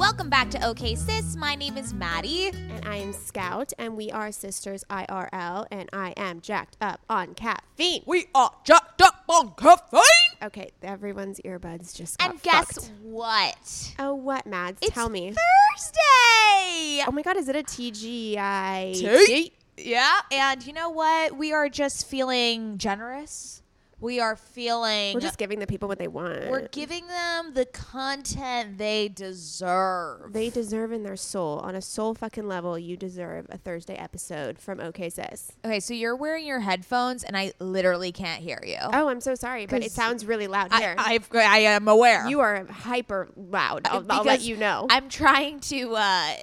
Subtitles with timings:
[0.00, 1.36] Welcome back to OK Sis.
[1.36, 2.48] My name is Maddie.
[2.48, 7.34] And I am Scout, and we are Sisters IRL, and I am jacked up on
[7.34, 8.02] caffeine.
[8.06, 10.00] We are jacked up on caffeine.
[10.42, 12.92] Okay, everyone's earbuds just got And guess fucked.
[13.02, 13.94] what?
[13.98, 14.78] Oh, what, Mads?
[14.80, 15.34] It's Tell me.
[15.34, 17.04] Thursday.
[17.06, 18.94] Oh my God, is it a TGI?
[18.94, 21.36] T- yeah, and you know what?
[21.36, 23.59] We are just feeling generous
[24.00, 26.50] we are feeling we're just giving the people what they want.
[26.50, 30.32] we're giving them the content they deserve.
[30.32, 31.58] They deserve in their soul.
[31.58, 35.52] On a soul fucking level you deserve a thursday episode from okay sis.
[35.64, 38.78] Okay so you're wearing your headphones and i literally can't hear you.
[38.80, 40.94] Oh i'm so sorry but it sounds really loud here.
[40.98, 42.28] I, I've, i am aware.
[42.28, 43.86] You are hyper loud.
[43.86, 44.86] I'll, I'll let you know.
[44.90, 46.34] I'm trying to uh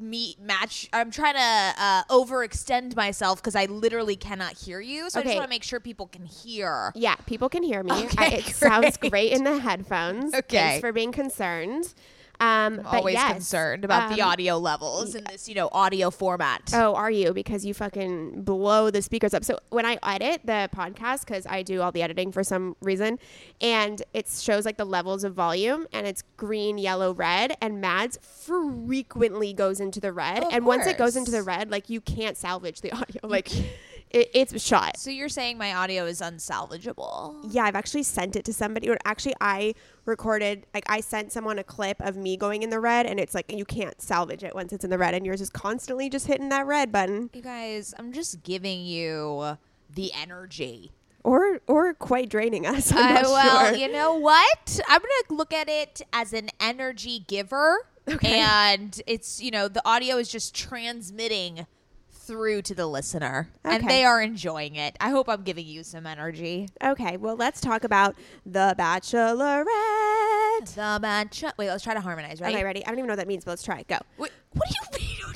[0.00, 5.08] meet match i'm trying to uh, overextend myself because i literally cannot hear you.
[5.10, 5.28] So okay.
[5.28, 6.92] i just want to make sure people can hear.
[6.94, 7.92] Yeah people can hear me.
[7.92, 8.54] Okay, I, it great.
[8.54, 10.34] sounds great in the headphones.
[10.34, 10.58] Okay.
[10.58, 11.94] thanks for being concerned
[12.40, 16.70] um, always yes, concerned about um, the audio levels in this, you know, audio format.
[16.72, 17.32] Oh, are you?
[17.32, 19.44] Because you fucking blow the speakers up.
[19.44, 23.18] So when I edit the podcast, because I do all the editing for some reason,
[23.60, 28.18] and it shows like the levels of volume, and it's green, yellow, red, and Mads
[28.22, 30.44] frequently goes into the red.
[30.44, 30.78] Oh, and course.
[30.78, 33.20] once it goes into the red, like you can't salvage the audio.
[33.24, 33.50] Like
[34.10, 34.96] it, it's shot.
[34.96, 37.36] So you're saying my audio is unsalvageable?
[37.50, 38.88] Yeah, I've actually sent it to somebody.
[38.88, 39.74] Or actually, I
[40.04, 43.34] recorded like I sent someone a clip of me going in the red, and it's
[43.34, 46.26] like you can't salvage it once it's in the red, and yours is constantly just
[46.26, 47.30] hitting that red button.
[47.32, 49.56] You guys, I'm just giving you
[49.94, 50.92] the energy.
[51.24, 52.90] Or, or quite draining us.
[52.92, 53.76] Uh, well, sure.
[53.76, 54.80] you know what?
[54.88, 58.40] I'm gonna look at it as an energy giver, okay.
[58.40, 61.66] and it's you know the audio is just transmitting
[62.28, 63.76] through to the listener okay.
[63.76, 64.94] and they are enjoying it.
[65.00, 66.68] I hope I'm giving you some energy.
[66.84, 70.74] Okay, well, let's talk about The Bachelorette.
[70.74, 71.52] The Bachelor.
[71.56, 72.54] Wait, let's try to harmonize, right?
[72.54, 72.84] Okay, ready?
[72.84, 73.88] I don't even know what that means, but let's try it.
[73.88, 73.98] Go.
[74.18, 75.34] Wait, what do you mean?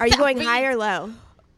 [0.00, 0.48] Are you going means.
[0.48, 1.12] high or low?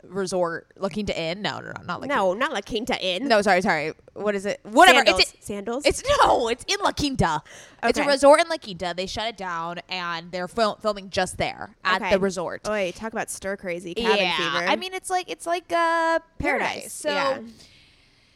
[0.04, 1.42] resort, La Quinta Inn.
[1.42, 3.28] No, no, no, not La no, not La Quinta Inn.
[3.28, 3.92] No, sorry, sorry.
[4.14, 4.60] What is it?
[4.64, 4.98] Whatever.
[5.06, 5.20] Sandals.
[5.20, 5.86] It's Sandals.
[5.86, 7.42] it's no, it's in La Quinta.
[7.82, 8.94] It's a resort in La Quinta.
[8.96, 12.10] They shut it down and they're fil- filming just there at Okay.
[12.12, 12.62] the resort.
[12.64, 14.66] Oh, wait, talk about stir crazy cabin yeah, fever.
[14.68, 16.92] I mean it's like it's like uh paradise.
[16.92, 17.38] So yeah.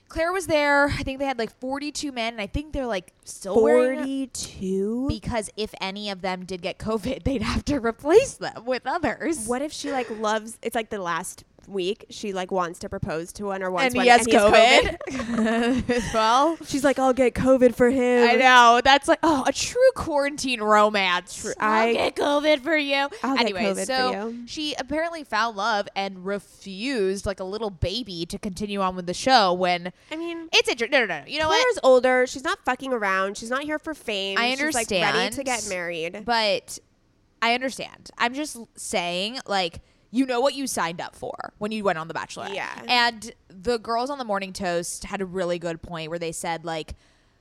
[0.09, 0.89] Claire was there.
[0.89, 5.07] I think they had like 42 men, and I think they're like still forty-two.
[5.09, 9.47] because if any of them did get COVID, they'd have to replace them with others.
[9.47, 10.59] What if she like loves?
[10.61, 13.97] It's like the last week she like wants to propose to one or wants And
[13.97, 16.13] one he has and has COVID.
[16.15, 18.29] well, She's like, I'll get COVID for him.
[18.29, 21.43] I know that's like oh a true quarantine romance.
[21.43, 21.53] True.
[21.61, 23.09] I'll I- get COVID for you.
[23.23, 24.47] I'll anyway, COVID so you.
[24.47, 29.15] she apparently found love and refused like a little baby to continue on with the
[29.15, 30.91] show when I mean, it's interesting.
[30.99, 31.27] No, no, no.
[31.27, 31.63] You know what?
[31.63, 32.27] Claire's older.
[32.27, 33.37] She's not fucking around.
[33.37, 34.39] She's not here for fame.
[34.39, 36.25] I She's like ready to get married.
[36.25, 36.79] But
[37.41, 38.11] I understand.
[38.19, 39.81] I'm just saying, like,
[40.13, 42.49] you know what you signed up for when you went on The Bachelor.
[42.53, 42.71] Yeah.
[42.87, 46.65] And the girls on the Morning Toast had a really good point where they said,
[46.65, 46.95] like,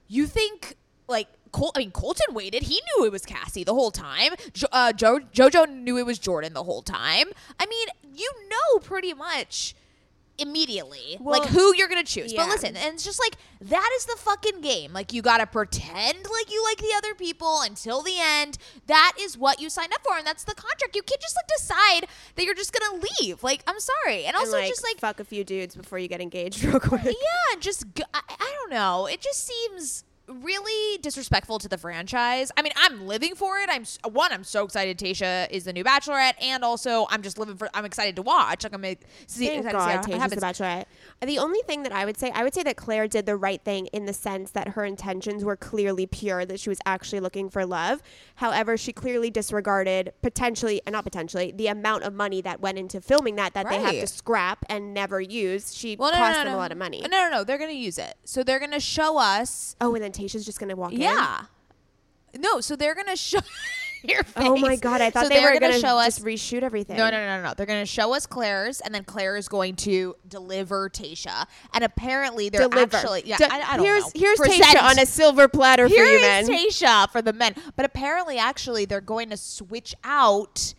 [0.08, 0.78] you think,
[1.08, 2.64] like, Col- I mean, Colton waited.
[2.64, 4.32] He knew it was Cassie the whole time.
[4.54, 7.28] Jo- uh, jo- JoJo knew it was Jordan the whole time.
[7.60, 9.76] I mean, you know pretty much
[10.42, 11.18] immediately.
[11.20, 12.34] Well, like who you're gonna choose.
[12.34, 12.44] Yeah.
[12.46, 14.94] but listen and it's just like that is the fucking game.
[14.94, 18.58] Like you gotta pretend like you like the other people until the end.
[18.88, 20.96] That is what you signed up for and that's the contract.
[20.96, 23.44] You can't just like decide that you're just gonna leave.
[23.44, 24.26] Like i'm sorry.
[24.26, 26.80] And And, also like, just like fuck a few dudes before you get engaged real
[26.80, 27.04] quick.
[27.04, 29.06] yeah just go, I, I don't know.
[29.08, 33.84] It just seems really disrespectful to the franchise i mean i'm living for it i'm
[34.12, 37.70] one i'm so excited tayshia is the new bachelorette and also i'm just living for
[37.74, 40.42] i'm excited to watch like i'm ex- see, Thank excited to see how Tayshia's the
[40.42, 40.86] Bachelorette.
[41.22, 43.64] The only thing that I would say, I would say that Claire did the right
[43.64, 47.50] thing in the sense that her intentions were clearly pure, that she was actually looking
[47.50, 48.02] for love.
[48.36, 53.02] However, she clearly disregarded potentially, and not potentially, the amount of money that went into
[53.02, 55.76] filming that that they have to scrap and never use.
[55.76, 57.02] She Well, no, cost no, no, them a lot of money.
[57.02, 57.44] No, no, no.
[57.44, 58.16] They're gonna use it.
[58.24, 59.76] So they're gonna show us.
[59.80, 61.02] Oh, and then Tayshia's just gonna walk in.
[61.02, 61.44] Yeah.
[62.38, 63.40] No, so they're gonna show
[64.04, 64.34] your face.
[64.38, 66.20] Oh my God, I thought So they were gonna, show us.
[66.20, 66.96] reshoot everything.
[66.98, 67.54] No, no, no, no, no.
[67.56, 71.46] They're gonna show us Claire's, and then Claire is going to deliver Tayshia.
[71.74, 72.96] And apparently, they're Deliver.
[72.98, 73.38] actually yeah.
[73.38, 74.12] De- I, I don't here's know.
[74.16, 74.64] here's Present.
[74.64, 76.48] Tayshia on a silver platter for you, men.
[76.48, 77.54] Tayshia for the men.
[77.76, 80.74] But apparently, actually, they're going to switch out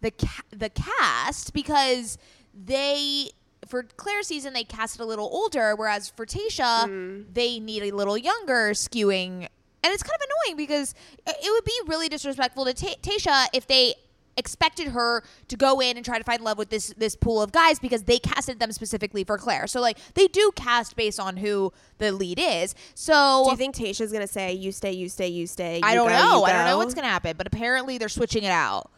[0.00, 2.18] the ca- the cast because
[2.52, 3.30] they
[3.66, 7.22] for Claire's season they cast it a little older, whereas for Tayshia Hmm.
[7.32, 9.48] they need a little younger, skewing.
[9.82, 10.94] And it's kind of annoying because
[11.26, 13.94] it would be really disrespectful to Ta- Tayshia if they
[14.38, 17.52] expected her to go in and try to find love with this this pool of
[17.52, 19.66] guys because they casted them specifically for Claire.
[19.66, 22.74] So like they do cast based on who the lead is.
[22.94, 25.80] So Do you think Tayshia's gonna say, "You stay, you stay, you stay"?
[25.82, 26.44] I don't go, know.
[26.44, 28.90] I don't know what's gonna happen, but apparently they're switching it out.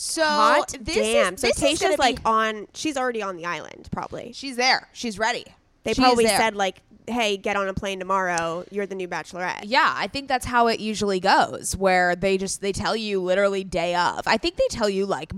[0.00, 1.34] So Hot this damn!
[1.34, 2.68] Is, so this is Tayshia's like be- on.
[2.72, 4.30] She's already on the island, probably.
[4.32, 4.88] she's there.
[4.92, 5.44] She's ready.
[5.82, 6.38] They She is probably there.
[6.38, 8.64] said like, "Hey, get on a plane tomorrow.
[8.70, 12.60] You're the new Bachelorette." Yeah, I think that's how it usually goes, where they just
[12.60, 14.20] they tell you literally day of.
[14.24, 15.32] I think they tell you like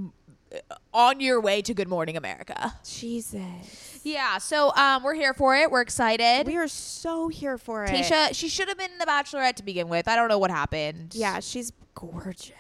[0.92, 2.74] on your way to Good Morning America.
[2.84, 5.70] Jesus, Yeah, so um, we're here for it.
[5.70, 6.46] We're excited.
[6.46, 7.90] we are so here for it.
[7.90, 10.06] Tayshia, she should have been the Bachelorette to begin with.
[10.06, 11.14] I don't know what happened.
[11.14, 12.52] Yeah, she's gorgeous.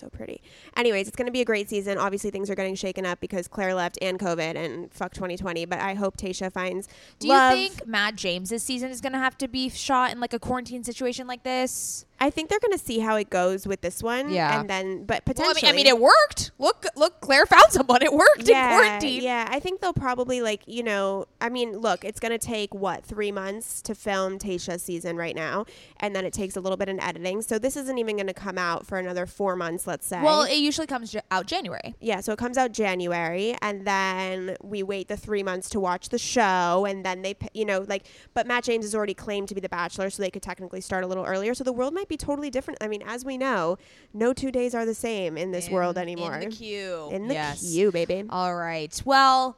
[0.00, 0.42] God damn, she's so pretty.
[0.76, 1.98] Anyways, it's going to be a great season.
[1.98, 5.64] Obviously, things are getting shaken up because Claire left and COVID and fuck 2020.
[5.66, 6.88] But I hope Tayshia finds
[7.18, 7.56] Do love.
[7.56, 10.38] you think Matt James's season is going to have to be shot in like a
[10.38, 12.04] quarantine situation like this?
[12.20, 14.30] I think they're going to see how it goes with this one.
[14.30, 14.60] Yeah.
[14.60, 15.62] and then, but Well, I potentially.
[15.62, 16.50] mean, I mean, it worked.
[16.58, 18.02] Look, look, Claire found someone.
[18.02, 19.22] It worked in quarantine.
[19.22, 21.26] Yeah, I think they'll probably like you know.
[21.40, 25.64] I mean, look, it's gonna take what three months to film Tayshia's season right now,
[26.00, 27.40] and then it takes a little bit in editing.
[27.42, 30.20] So this isn't even gonna come out for another four months, let's say.
[30.22, 31.94] Well, it usually comes j- out January.
[32.00, 36.10] yeah, so it comes out January, and then we wait the three months to watch
[36.10, 38.06] the show, and then they, you know, like.
[38.34, 41.04] But Matt James has already claimed to be the Bachelor, so they could technically start
[41.04, 41.54] a little earlier.
[41.54, 42.76] So the world might be totally different.
[42.82, 43.78] I mean, as we know,
[44.12, 46.34] no two days are the same in this world anymore.
[46.34, 47.08] In the queue.
[47.10, 47.62] In the yes.
[47.62, 48.24] queue, baby.
[48.28, 49.00] All right.
[49.06, 49.56] Well,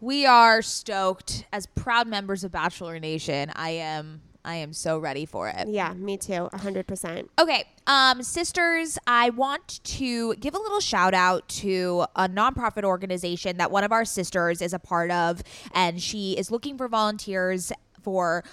[0.00, 3.50] we are stoked as proud members of Bachelor Nation.
[3.56, 4.20] I am.
[4.46, 5.68] I am so ready for it.
[5.68, 6.50] Yeah, me too.
[6.52, 7.30] A hundred percent.
[7.38, 13.56] Okay, um, sisters, I want to give a little shout out to a nonprofit organization
[13.56, 17.72] that one of our sisters is a part of, and she is looking for volunteers
[18.02, 18.44] for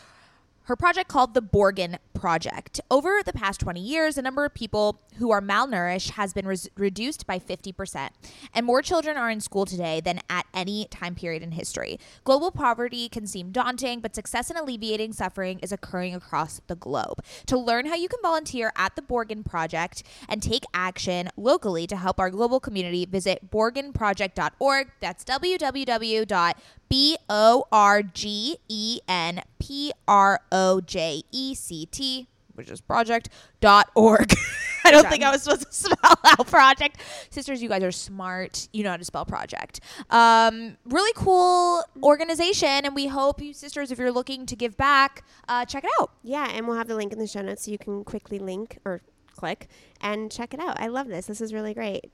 [0.64, 2.80] her project called the Borgen Project.
[2.92, 6.46] Over the past 20 years, the number of people who are malnourished has been
[6.78, 8.10] reduced by 50%,
[8.54, 12.00] and more children are in school today than at any time period in history.
[12.24, 17.24] Global poverty can seem daunting, but success in alleviating suffering is occurring across the globe.
[17.48, 21.96] To learn how you can volunteer at the Borgen Project and take action locally to
[21.96, 24.92] help our global community, visit borgenproject.org.
[25.01, 26.54] That's www
[32.55, 34.34] B O R G N P R O J C T, which is project.org.
[34.84, 37.01] I don't think I was supposed to spell out project.
[37.29, 38.67] Sisters, you guys are smart.
[38.74, 39.79] You know how to spell project.
[40.10, 42.86] Um, really cool organization.
[42.86, 46.12] And we hope you, sisters, if you're looking to give back, uh, check it out.
[46.24, 48.79] Yeah, and we'll have the link in the show notes so you can quickly link
[48.86, 49.01] or
[49.42, 49.68] click
[50.00, 50.80] and check it out.
[50.80, 51.26] I love this.
[51.26, 52.14] This is really great.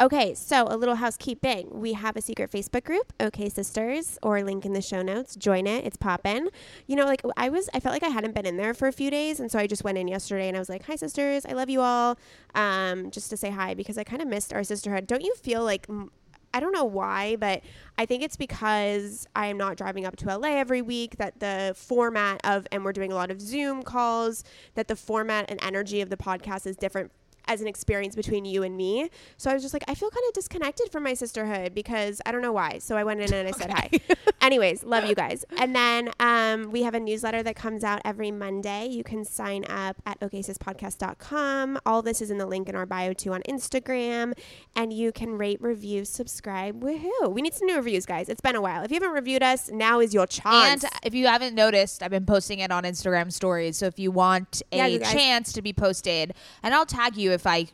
[0.00, 1.68] Okay, so a little housekeeping.
[1.72, 5.34] We have a secret Facebook group, OK Sisters, or link in the show notes.
[5.34, 5.86] Join it.
[5.86, 6.50] It's poppin'.
[6.86, 8.92] You know, like I was, I felt like I hadn't been in there for a
[8.92, 11.46] few days, and so I just went in yesterday and I was like, "Hi, sisters.
[11.46, 12.18] I love you all."
[12.54, 15.06] Um, just to say hi because I kind of missed our sisterhood.
[15.06, 15.86] Don't you feel like?
[15.86, 16.08] mm,
[16.54, 17.62] I don't know why, but
[17.96, 21.16] I think it's because I am not driving up to LA every week.
[21.16, 24.44] That the format of, and we're doing a lot of Zoom calls,
[24.74, 27.10] that the format and energy of the podcast is different
[27.46, 29.10] as an experience between you and me.
[29.36, 32.32] So I was just like, I feel kind of disconnected from my sisterhood because I
[32.32, 32.78] don't know why.
[32.78, 33.90] So I went in and I said hi.
[34.40, 35.44] Anyways, love you guys.
[35.56, 38.86] And then um, we have a newsletter that comes out every Monday.
[38.86, 41.78] You can sign up at oksispodcast.com.
[41.86, 44.32] All this is in the link in our bio too on Instagram.
[44.74, 46.82] And you can rate, review, subscribe.
[46.82, 47.32] Woohoo.
[47.32, 48.28] We need some new reviews, guys.
[48.28, 48.82] It's been a while.
[48.82, 50.84] If you haven't reviewed us, now is your chance.
[50.84, 53.76] And if you haven't noticed, I've been posting it on Instagram stories.
[53.76, 57.31] So if you want a Yeah, you chance to be posted, and I'll tag you
[57.32, 57.66] if I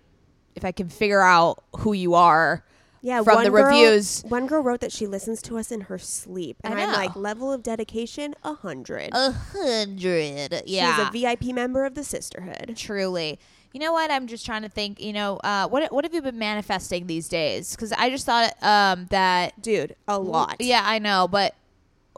[0.54, 2.64] if I can figure out who you are.
[3.00, 4.22] yeah, from the girl- reviews.
[4.28, 6.56] One girl wrote that she listens to us in her sleep.
[6.64, 9.10] And I I'm like, level of dedication, a hundred.
[9.12, 10.62] A hundred.
[10.66, 10.96] Yeah.
[10.96, 12.74] She's a VIP member of the sisterhood.
[12.76, 13.38] Truly.
[13.72, 14.10] You know what?
[14.10, 15.00] I'm just trying to think.
[15.00, 17.76] You know, uh, what what have you been manifesting these days?
[17.76, 20.56] Because I just thought um, that Dude, a lot.
[20.58, 21.54] Yeah, I know, but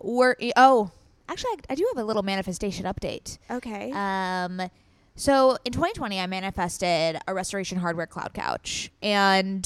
[0.00, 0.90] we're oh,
[1.28, 3.38] actually, I, I do have a little manifestation update.
[3.50, 3.90] Okay.
[3.92, 4.70] Um,
[5.16, 9.64] so in 2020, I manifested a Restoration Hardware cloud couch, and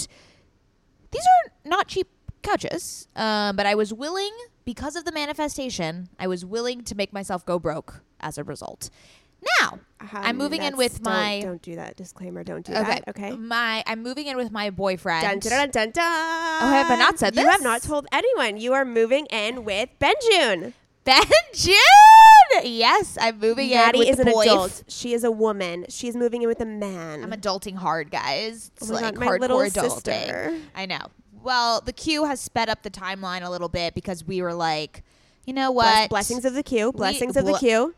[1.11, 2.09] these are not cheap
[2.43, 3.09] couches.
[3.17, 4.33] Uh, but I was willing,
[4.65, 8.91] because of the manifestation, I was willing to make myself go broke as a result.
[9.61, 11.97] Now I'm Um, moving in with don't- my Don't, do that.
[11.97, 12.45] Disclaimer.
[12.45, 13.09] Don't do okay that.
[13.09, 13.33] Okay.
[13.37, 15.23] my I'm moving in with my boyfriend.
[15.23, 16.63] Dun, dun, dun, dun, dun.
[16.63, 17.45] Oh, have I not said this?
[17.45, 18.57] You have not told anyone.
[18.57, 20.73] You are moving in with Benjune.
[21.05, 21.21] Ben
[21.53, 21.75] June.
[22.62, 24.42] Yes, I'm moving Maddie in with is the an boy.
[24.42, 24.84] adult.
[24.88, 25.87] She is a woman.
[25.88, 27.23] She's moving in with a man.
[27.23, 28.70] I'm adulting hard, guys.
[28.76, 29.90] It's Oh my like God, my hardcore little adulting.
[29.90, 30.56] sister.
[30.75, 31.00] I know.
[31.42, 35.02] Well, the queue has sped up the timeline a little bit because we were like,
[35.46, 36.11] you know Bless- what?
[36.11, 36.90] blessings of the queue.
[36.92, 37.94] Blessings of the ble- queue.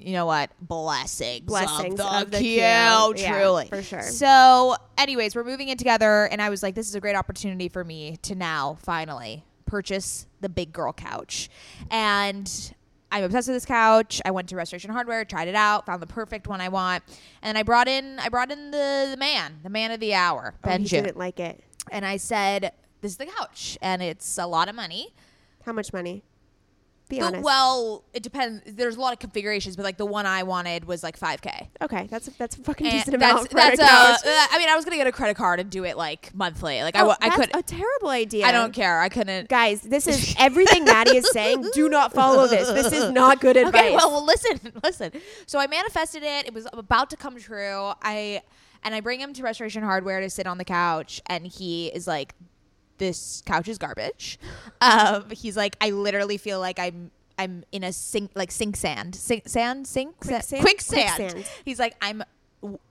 [0.00, 0.50] You know what?
[0.60, 2.50] Blessings, Blessings of the, of the queue.
[2.52, 2.60] queue.
[2.60, 4.02] Yeah, Truly, for sure.
[4.02, 7.68] So, anyways, we're moving in together, and I was like, this is a great opportunity
[7.68, 11.48] for me to now finally purchase the big girl couch,
[11.90, 12.74] and.
[13.10, 14.20] I'm obsessed with this couch.
[14.24, 17.02] I went to Restoration Hardware, tried it out, found the perfect one I want,
[17.42, 20.54] and I brought in I brought in the, the man, the man of the hour,
[20.62, 21.62] Oh, Ben you didn't like it.
[21.90, 25.14] and I said, "This is the couch, and it's a lot of money."
[25.64, 26.22] How much money?
[27.08, 27.42] Be But- honest.
[27.44, 28.60] well, it depends.
[28.66, 31.68] There's a lot of configurations, but like the one I wanted was like 5k.
[31.82, 34.68] okay, that's that's a fucking And decent that's amount for that's a uh, I mean,
[34.68, 36.82] I was gonna get a credit card and do it like monthly.
[36.82, 37.56] Like I Oh, I that's could.
[37.56, 38.44] a terrible idea.
[38.44, 39.00] I don't care.
[39.00, 39.48] I couldn't.
[39.48, 41.64] Guys, this is everything Maddie is saying.
[41.72, 42.68] Do not follow this.
[42.68, 43.74] This is not good advice.
[43.74, 45.12] Okay, well, well, listen, listen.
[45.46, 46.46] So I manifested it.
[46.46, 47.92] It was about to come true.
[48.02, 48.42] I
[48.84, 52.06] and I bring him to Restoration Hardware to sit on the couch, and he is
[52.06, 52.34] like,
[52.98, 54.38] "This couch is garbage."
[54.80, 59.14] Um, he's like, "I literally feel like I'm." I'm in a sink like sink sand,
[59.14, 60.60] sink sand, sink Quicksand?
[60.60, 61.16] quicksand.
[61.16, 61.44] Quicksand.
[61.64, 62.24] He's like, I'm,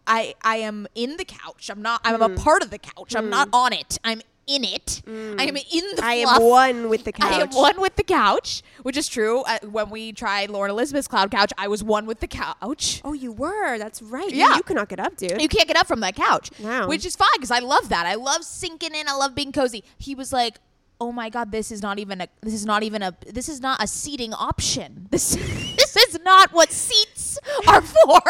[0.07, 1.69] I, I am in the couch.
[1.69, 1.99] I'm not.
[2.05, 3.13] I'm a part of the couch.
[3.13, 3.97] I'm not on it.
[4.05, 5.01] I'm in it.
[5.07, 6.01] I am in the.
[6.03, 6.37] I fluff.
[6.41, 7.31] am one with the couch.
[7.31, 9.41] I am one with the couch, which is true.
[9.41, 13.01] Uh, when we tried Lauren Elizabeth's cloud couch, I was one with the couch.
[13.03, 13.77] Oh, you were.
[13.77, 14.29] That's right.
[14.31, 14.55] You- Yeah.
[14.55, 15.41] You, could not get up, dude.
[15.41, 16.87] You can't get up from that couch, Wow.
[16.87, 18.05] which is fine because I love that.
[18.05, 19.07] I love sinking in.
[19.07, 19.83] I love being cozy.
[19.97, 20.57] He was like,
[20.99, 22.27] "Oh my god, this is not even a.
[22.41, 23.15] This is not even a.
[23.25, 25.07] This is not a seating option.
[25.11, 27.37] This this is not what seats
[27.67, 28.21] are for."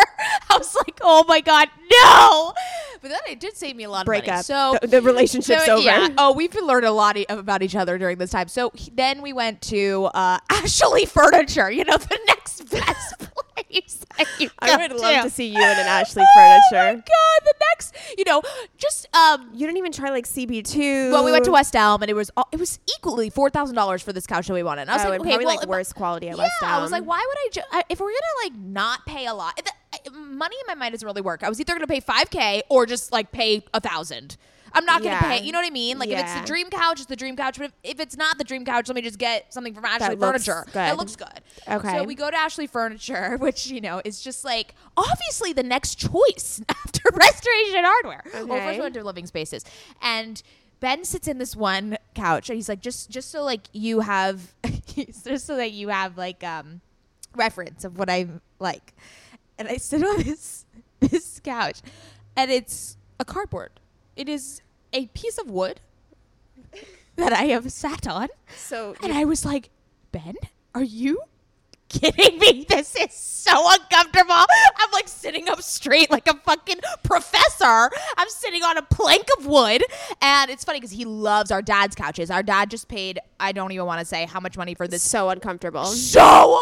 [0.49, 2.53] I was like, "Oh my god, no!"
[3.01, 4.39] But then it did save me a lot of Break money.
[4.39, 4.45] up.
[4.45, 5.83] So the, the relationship's so, over.
[5.83, 6.07] Yeah.
[6.17, 8.47] Oh, we've learned a lot e- about each other during this time.
[8.47, 11.69] So he- then we went to uh, Ashley Furniture.
[11.69, 13.29] You know, the next best place.
[13.69, 15.21] you said you I would love to.
[15.23, 16.95] to see you in an Ashley Oh my furniture.
[17.05, 17.41] god!
[17.45, 18.41] The next, you know,
[18.77, 19.49] just um.
[19.53, 21.11] You didn't even try like CB2.
[21.11, 23.75] Well, we went to West Elm, and it was all- it was equally four thousand
[23.75, 24.81] dollars for this couch that we wanted.
[24.83, 26.71] And I was Oh, like, okay, probably well, like worse quality at yeah, West Elm.
[26.71, 27.49] I was like, why would I?
[27.51, 30.93] Ju- I if we're gonna like not pay a lot, the, money in my mind
[30.93, 31.43] doesn't really work.
[31.43, 34.37] I was either gonna pay five k or just like pay a thousand.
[34.77, 35.37] I'm not gonna Yeah.
[35.37, 35.43] pay.
[35.43, 35.97] You know what I mean?
[35.99, 37.57] Like if it's the dream couch, it's the dream couch.
[37.57, 40.15] But if, if it's not the dream couch, let me just get something from Ashley
[40.15, 40.97] looks Furniture that good.
[40.99, 41.41] looks good.
[41.67, 41.97] Okay.
[41.97, 45.95] So we go to Ashley Furniture, which you know is just like obviously the next
[45.95, 48.23] choice after Restoration Hardware.
[48.45, 49.65] Well, first we went to Living Spaces,
[50.01, 50.41] and
[50.79, 54.53] Ben sits in this one couch, and he's like, just just so like you have,
[54.93, 56.81] just so that you have like um
[57.35, 58.93] reference of what I'm like,
[59.57, 60.65] and I sit on this
[60.99, 61.81] this couch,
[62.35, 63.71] and it's a cardboard.
[64.15, 64.61] It is
[64.93, 65.79] a piece of wood
[67.15, 68.27] that I have sat on.
[68.55, 69.69] so And I was like,
[70.11, 70.35] Ben,
[70.75, 71.21] are you
[71.89, 72.65] kidding me?
[72.77, 74.33] This is so uncomfortable.
[74.33, 77.89] I'm like sitting up straight like a fucking professor.
[78.17, 79.83] I'm sitting on a plank of wood.
[80.21, 82.29] And it's funny because he loves our dad's couches.
[82.29, 85.01] Our dad just paid, I don't even want to say how much money for this.
[85.01, 85.85] so uncomfortable.
[85.85, 86.59] So,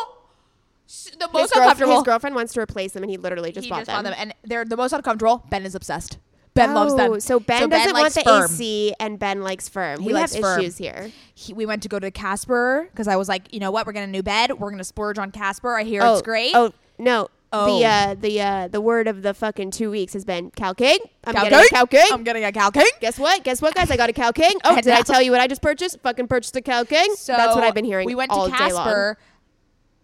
[1.20, 1.96] the most girl- uncomfortable.
[1.96, 4.04] his girlfriend wants to replace them, and he literally just he bought just them.
[4.04, 4.14] bought them.
[4.18, 5.44] And they're the most uncomfortable.
[5.50, 6.18] Ben is obsessed.
[6.56, 7.20] Ben loves Oh, them.
[7.20, 8.44] So Ben doesn't want the.
[8.46, 10.00] AC, and Ben likes firm.
[10.00, 10.60] He we likes have firm.
[10.62, 11.12] issues here.
[11.36, 13.86] He, we went to go to Casper because I was like, you know what?
[13.86, 14.52] We're getting a new bed.
[14.54, 15.76] We're going to splurge on Casper.
[15.78, 16.56] I hear oh, it's great.
[16.56, 17.28] Oh no.
[17.54, 17.78] Oh.
[17.80, 20.98] The uh, the uh, the word of the fucking two weeks has been cow king.
[21.26, 21.68] I'm Cow getting king?
[21.72, 22.06] a cow king.
[22.12, 22.90] I'm getting a Cal King.
[23.00, 23.44] Guess what?
[23.44, 23.92] Guess what, guys?
[23.92, 24.56] I got a cow king.
[24.66, 26.00] Oh, And did I tell you what I just purchased?
[26.02, 27.14] Fucking purchased a cow king.
[27.16, 28.06] So That's what I've been hearing.
[28.08, 28.50] We went to.
[28.50, 29.18] Casper.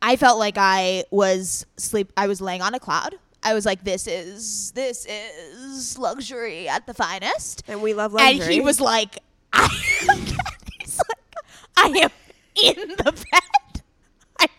[0.02, 2.12] I felt like I was sleep.
[2.18, 3.16] I was laying on a cloud.
[3.44, 8.42] I was like, "This is this is luxury at the finest." and we love luxury.
[8.44, 9.20] And he was like,
[9.54, 9.68] I,
[10.80, 11.36] he's like,
[11.78, 12.10] I am
[12.64, 13.82] in the bed.
[14.40, 14.50] I'm.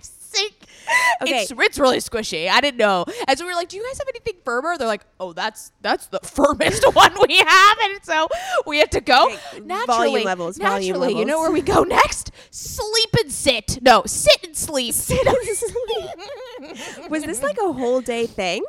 [1.22, 1.42] Okay.
[1.42, 2.48] It's, it's really squishy.
[2.48, 3.04] I didn't know.
[3.28, 4.76] And so we were like, do you guys have anything firmer?
[4.76, 7.78] They're like, oh, that's that's the firmest one we have.
[7.84, 8.26] And so
[8.66, 9.26] we had to go.
[9.26, 12.32] Okay, naturally, volume levels, Naturally, volume you know where we go next?
[12.50, 13.78] Sleep and sit.
[13.82, 14.94] No, sit and sleep.
[14.94, 17.08] Sit and sleep.
[17.08, 18.64] was this like a whole day thing?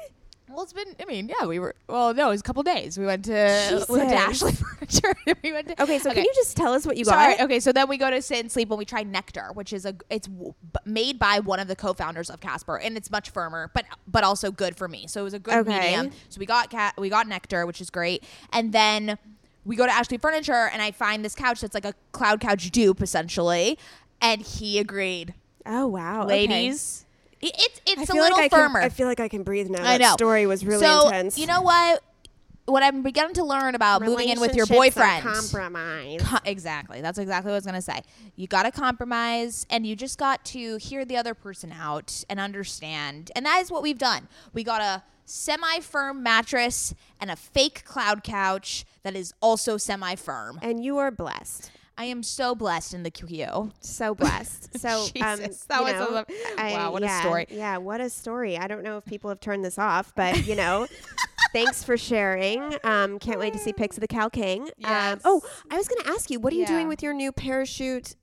[0.54, 0.96] Well, it's been.
[1.02, 1.74] I mean, yeah, we were.
[1.88, 2.98] Well, no, it was a couple days.
[2.98, 5.16] We went to we went to Ashley Furniture.
[5.44, 5.82] we went to.
[5.84, 7.36] Okay, so can you just tell us what you Sorry.
[7.36, 7.46] got?
[7.46, 9.86] Okay, so then we go to sit and sleep when we try Nectar, which is
[9.86, 10.54] a it's w-
[10.86, 14.52] made by one of the co-founders of Casper, and it's much firmer, but but also
[14.52, 15.08] good for me.
[15.08, 15.80] So it was a good Okay.
[15.80, 16.12] medium.
[16.30, 19.18] So we got cat we got Nectar, which is great, and then
[19.66, 22.70] we go to Ashley Furniture, and I find this couch that's like a cloud couch
[22.70, 23.80] dupe essentially,
[24.22, 25.34] and he agreed.
[25.66, 26.48] Oh wow, okay.
[26.48, 27.06] Ladies,
[27.44, 28.80] it's it's a little like I firmer.
[28.80, 29.82] Can, I feel like I can breathe now.
[29.82, 30.14] I That know.
[30.14, 31.38] story was really so, intense.
[31.38, 32.04] You know what?
[32.66, 35.22] What I'm beginning to learn about moving in with your boyfriend.
[35.24, 36.22] Compromise.
[36.22, 37.02] Co- exactly.
[37.02, 38.02] That's exactly what I was going to say.
[38.38, 42.40] You got to compromise and you just got to hear the other person out and
[42.40, 43.32] understand.
[43.36, 44.30] And that is what we've done.
[44.54, 50.16] We got a semi firm mattress and a fake cloud couch that is also semi
[50.16, 50.58] firm.
[50.62, 51.70] and you are blessed.
[51.98, 53.72] I am so blessed in the QQ.
[53.82, 54.70] So blessed.
[54.80, 56.24] So, um, that was a know, lo-
[56.58, 57.46] I- wow, what a yeah, story.
[57.50, 58.58] Yeah, what a story.
[58.58, 60.88] I don't know if people have turned this off, but you know,
[61.54, 62.76] thanks for sharing.
[62.84, 64.70] Um, can't wait to see pics of the Cal King.
[64.78, 65.14] Yes.
[65.14, 66.68] Um, oh, I was going to ask you, what are you Yeah.
[66.70, 68.16] doing with your new parachute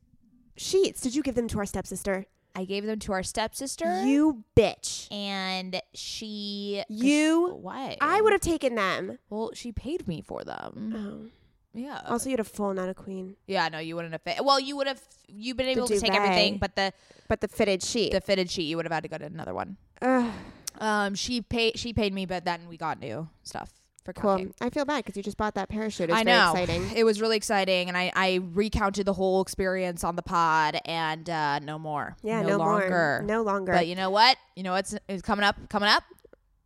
[0.56, 1.00] sheets?
[1.00, 2.26] Did you give them to our stepsister?
[2.54, 4.02] I gave them to our stepsister.
[4.04, 5.06] You bitch.
[5.12, 6.82] and she.
[6.88, 7.54] You.
[7.62, 7.96] Why?
[8.00, 9.18] I would have taken them.
[9.30, 10.92] Well, she paid me for them.
[10.94, 11.30] Oh.
[11.72, 12.00] Yeah.
[12.06, 13.36] Also, you had a full, not a queen.
[13.46, 14.44] Yeah, no, you wouldn't have fit.
[14.44, 15.00] Well, you would have.
[15.28, 16.20] You've been able to take duvet.
[16.28, 16.92] everything, but the
[17.28, 18.12] But the fitted sheet.
[18.12, 19.76] the fitted sheet, you would have had to go to another one.
[20.02, 20.32] Ugh,
[20.78, 21.78] Um, she paid.
[21.78, 23.70] She paid me, but then we got new stuff
[24.04, 24.36] for cool.
[24.38, 24.54] King.
[24.60, 26.10] I feel bad because you just bought that parachute.
[26.10, 26.50] It's I very know.
[26.52, 26.96] exciting.
[26.96, 31.28] It was really exciting, and I, I recounted the whole experience on the pod, and
[31.30, 32.16] uh, no more.
[32.22, 32.88] Yeah, no, no, longer.
[32.88, 33.22] more.
[33.26, 33.72] No longer.
[33.72, 34.36] But you know what?
[34.56, 35.56] You know what's is coming up?
[35.68, 36.02] Coming up?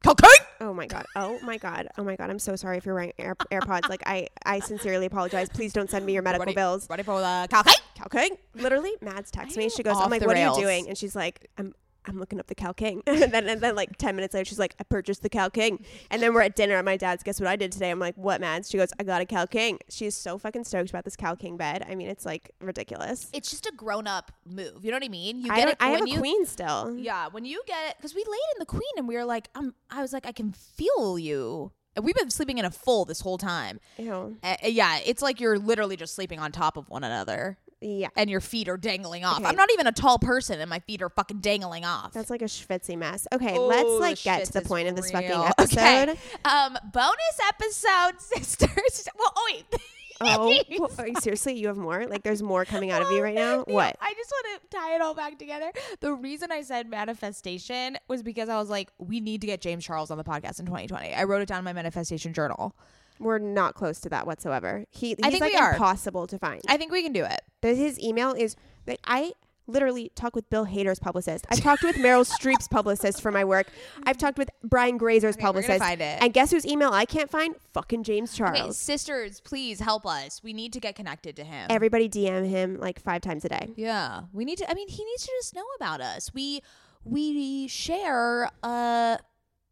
[0.04, 0.30] Cocaine.
[0.60, 1.06] Oh my god.
[1.16, 1.88] Oh my god.
[1.96, 2.28] Oh my god.
[2.30, 3.88] I'm so sorry if you're wearing Air- AirPods.
[3.88, 5.48] Like I, I sincerely apologize.
[5.48, 6.88] Please don't send me your medical Ready, bills.
[6.90, 7.74] Ready for the cocaine?
[8.06, 8.30] Okay.
[8.54, 9.68] Literally, Mads texts me.
[9.70, 10.56] She goes, "I'm like, what rails.
[10.56, 11.74] are you doing?" And she's like, "I'm."
[12.06, 14.58] I'm looking up the Cow King, and then and then like ten minutes later, she's
[14.58, 17.22] like, "I purchased the Cow King," and then we're at dinner at my dad's.
[17.22, 17.90] Guess what I did today?
[17.90, 20.90] I'm like, "What, Mads?" She goes, "I got a Cow King." She's so fucking stoked
[20.90, 21.84] about this Cow King bed.
[21.88, 23.30] I mean, it's like ridiculous.
[23.32, 24.84] It's just a grown up move.
[24.84, 25.40] You know what I mean?
[25.40, 26.18] You I, get it I have when a you.
[26.18, 26.96] queen still.
[26.96, 29.48] Yeah, when you get it, because we laid in the queen and we were like,
[29.54, 31.72] um, I was like, I can feel you.
[31.96, 33.78] And we've been sleeping in a full this whole time.
[33.98, 34.36] Ew.
[34.42, 38.08] Uh, yeah, it's like you're literally just sleeping on top of one another Yeah.
[38.16, 39.38] and your feet are dangling off.
[39.40, 39.46] Okay.
[39.48, 42.12] I'm not even a tall person and my feet are fucking dangling off.
[42.12, 43.26] That's like a schwitzy mess.
[43.32, 45.78] Okay, Oh, let's like get to the point of this fucking episode.
[46.10, 46.18] Okay.
[46.44, 49.08] Um, bonus episode, sisters.
[49.18, 49.64] Well, oh wait.
[50.20, 52.06] Oh, well, are you- seriously, you have more?
[52.06, 53.64] Like, there's more coming out of you right now?
[53.66, 53.96] Yeah, What?
[54.00, 55.72] I just want to tie it all back together.
[55.98, 59.84] The reason I said manifestation was because I was like, we need to get James
[59.84, 61.12] Charles on the podcast in 2020.
[61.14, 62.76] I wrote it down in my manifestation journal.
[63.18, 64.84] We're not close to that whatsoever.
[64.90, 65.72] He, he's I think like we are.
[65.72, 66.60] impossible to find.
[66.68, 67.40] I think we can do it.
[67.62, 69.32] His email is like I
[69.66, 71.46] literally talk with Bill Hader's publicist.
[71.48, 73.68] I've talked with Meryl Streep's publicist for my work.
[74.02, 75.78] I've talked with Brian Grazer's Okay, we're gonna publicist.
[75.78, 76.22] find it.
[76.22, 77.54] And guess whose email I can't find?
[77.72, 78.60] Fucking James Charles.
[78.60, 80.42] Okay, sisters, please help us.
[80.42, 81.68] We need to get connected to him.
[81.70, 83.70] Everybody DM him like five times a day.
[83.76, 84.70] yeah, we need to.
[84.70, 86.30] I mean, he needs to just know about us.
[86.34, 86.60] We
[87.04, 89.18] we share a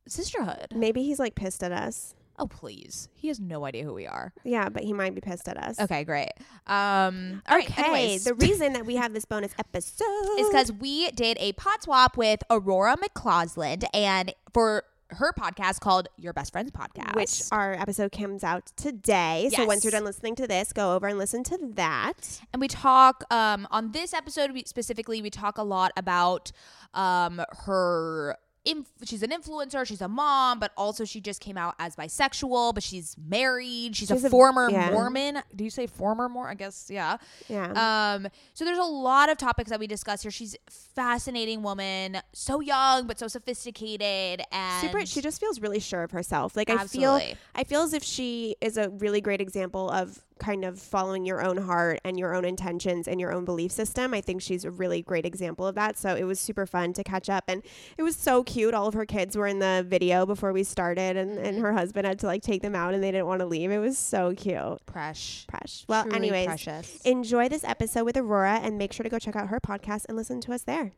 [0.08, 0.68] sisterhood.
[0.74, 2.14] Maybe he's like pissed at us.
[2.42, 4.32] Oh please, he has no idea who we are.
[4.42, 5.78] Yeah, but he might be pissed at us.
[5.78, 6.30] Okay, great.
[6.66, 7.70] Um, all right.
[7.70, 8.24] Okay, anyways.
[8.24, 10.04] the reason that we have this bonus episode
[10.40, 16.08] is because we did a pot swap with Aurora McCausland and for her podcast called
[16.16, 17.14] Your Best Friends Podcast.
[17.14, 19.50] which our episode comes out today.
[19.54, 22.40] So once you're done listening to this, go over and listen to that.
[22.52, 26.50] and we talk um, on this episode we, specifically we talk a lot about
[26.94, 31.74] um, her inf- she's an influencer she's a mom but also she just came out
[31.78, 34.90] as bisexual but she's married she's, She's a a- former yeah.
[34.90, 35.42] mormon.
[35.54, 37.16] Do you say former more i guess yeah.
[37.48, 38.14] Yeah.
[38.14, 40.30] um so there's a lot of topics that we discuss here.
[40.30, 45.80] She's a fascinating woman so young but so sophisticated and super she just feels really
[45.80, 46.56] sure of herself.
[46.56, 47.20] Like i feel
[47.54, 51.40] i feel as if she is a really great example of kind of following your
[51.42, 54.70] own heart and your own intentions and your own belief system i think she's a
[54.70, 57.62] really great example of that so it was super fun to catch up and
[57.96, 61.16] it was so cute all of her kids were in the video before we started
[61.16, 61.62] and, and Mm-hmm.
[61.62, 63.78] her husband had to like take them out and they didn't want to leave it
[63.78, 65.46] was so cute Presh.
[65.46, 65.84] Presh.
[65.88, 67.00] well Truly anyways precious.
[67.04, 70.16] enjoy this episode with aurora and make sure to go check out her podcast and
[70.16, 70.92] listen to us there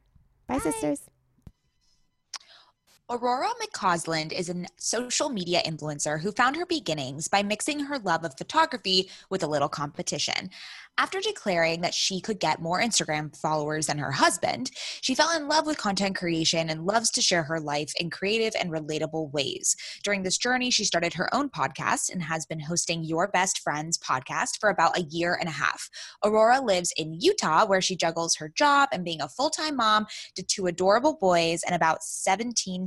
[0.46, 0.58] bye.
[0.58, 1.02] sisters
[3.10, 8.24] Aurora McCausland is a social media influencer who found her beginnings by mixing her love
[8.24, 10.48] of photography with a little competition.
[10.96, 15.48] After declaring that she could get more Instagram followers than her husband, she fell in
[15.48, 19.74] love with content creation and loves to share her life in creative and relatable ways.
[20.04, 23.98] During this journey, she started her own podcast and has been hosting Your Best Friends
[23.98, 25.90] podcast for about a year and a half.
[26.24, 30.06] Aurora lives in Utah, where she juggles her job and being a full time mom
[30.36, 32.86] to two adorable boys and about 17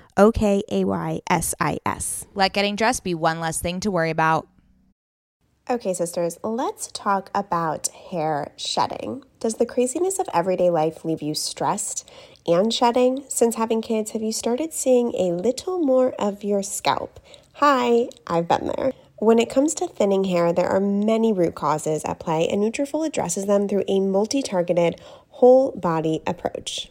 [0.21, 2.27] O K A Y S I S.
[2.35, 4.47] Let getting dressed be one less thing to worry about.
[5.67, 9.23] Okay, sisters, let's talk about hair shedding.
[9.39, 12.07] Does the craziness of everyday life leave you stressed
[12.45, 13.23] and shedding?
[13.29, 17.19] Since having kids, have you started seeing a little more of your scalp?
[17.53, 18.93] Hi, I've been there.
[19.17, 23.07] When it comes to thinning hair, there are many root causes at play, and Nutrafol
[23.07, 26.90] addresses them through a multi-targeted, whole body approach.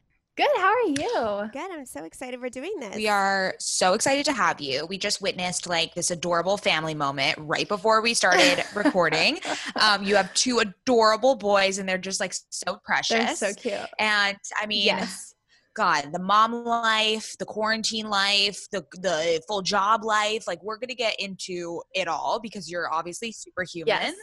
[0.37, 0.47] Good.
[0.57, 1.49] How are you?
[1.51, 1.71] Good.
[1.71, 2.95] I'm so excited we're doing this.
[2.95, 4.85] We are so excited to have you.
[4.85, 9.39] We just witnessed like this adorable family moment right before we started recording.
[9.79, 13.39] Um, you have two adorable boys, and they're just like so precious.
[13.39, 13.89] They're so cute.
[13.99, 15.35] And I mean, Yes.
[15.73, 20.47] God, the mom life, the quarantine life, the the full job life.
[20.47, 23.87] Like we're gonna get into it all because you're obviously superhuman.
[23.87, 24.15] Yes.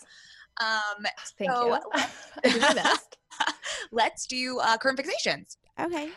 [0.61, 1.07] Um,
[1.39, 1.79] Thank so
[2.45, 2.91] you.
[3.93, 5.57] let's- do uh, current fixations.
[5.81, 6.11] Okay.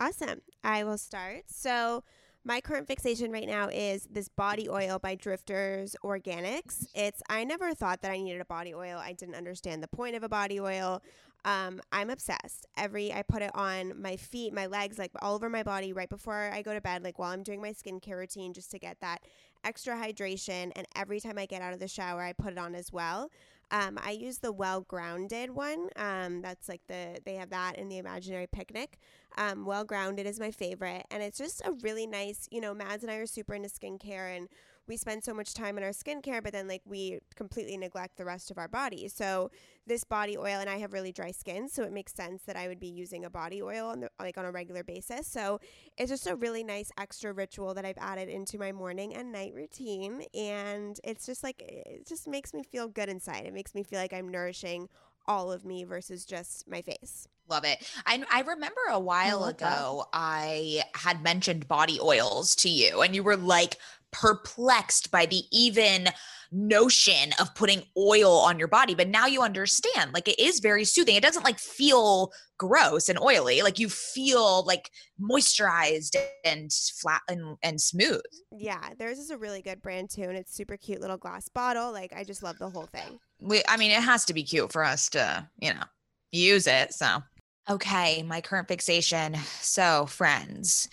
[0.00, 0.40] Awesome.
[0.64, 1.44] I will start.
[1.46, 2.02] So,
[2.44, 6.86] my current fixation right now is this body oil by Drifters Organics.
[6.92, 8.98] It's I never thought that I needed a body oil.
[8.98, 11.02] I didn't understand the point of a body oil.
[11.44, 12.66] Um, I'm obsessed.
[12.76, 16.08] Every I put it on my feet, my legs, like all over my body right
[16.08, 18.98] before I go to bed, like while I'm doing my skincare routine, just to get
[19.00, 19.22] that
[19.64, 20.72] extra hydration.
[20.74, 23.30] And every time I get out of the shower, I put it on as well.
[23.72, 25.88] Um, I use the well grounded one.
[25.96, 28.98] Um, that's like the they have that in the imaginary picnic.
[29.38, 32.48] Um, well grounded is my favorite, and it's just a really nice.
[32.52, 34.48] You know, Mads and I are super into skincare, and
[34.88, 38.24] we spend so much time in our skincare, but then like we completely neglect the
[38.24, 39.08] rest of our body.
[39.08, 39.50] So
[39.86, 42.68] this body oil, and I have really dry skin, so it makes sense that I
[42.68, 45.26] would be using a body oil on the, like on a regular basis.
[45.26, 45.60] So
[45.96, 49.52] it's just a really nice extra ritual that I've added into my morning and night
[49.54, 53.46] routine, and it's just like it just makes me feel good inside.
[53.46, 54.88] It makes me feel like I'm nourishing
[55.26, 57.26] all of me versus just my face.
[57.48, 57.86] Love it.
[58.06, 63.22] I, I remember a while ago I had mentioned body oils to you, and you
[63.22, 63.78] were like
[64.10, 66.08] perplexed by the even
[66.52, 68.94] notion of putting oil on your body.
[68.94, 71.16] But now you understand, like it is very soothing.
[71.16, 73.62] It doesn't like feel gross and oily.
[73.62, 78.22] Like you feel like moisturized and flat and, and smooth.
[78.56, 81.90] Yeah, theirs is a really good brand too, and it's super cute little glass bottle.
[81.90, 83.18] Like I just love the whole thing.
[83.40, 85.82] We, I mean, it has to be cute for us to, you know,
[86.30, 86.92] use it.
[86.92, 87.22] So,
[87.68, 89.34] okay, my current fixation.
[89.60, 90.88] So, friends,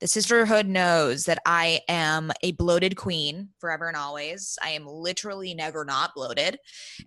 [0.00, 4.58] the sisterhood knows that I am a bloated queen forever and always.
[4.62, 6.58] I am literally never not bloated.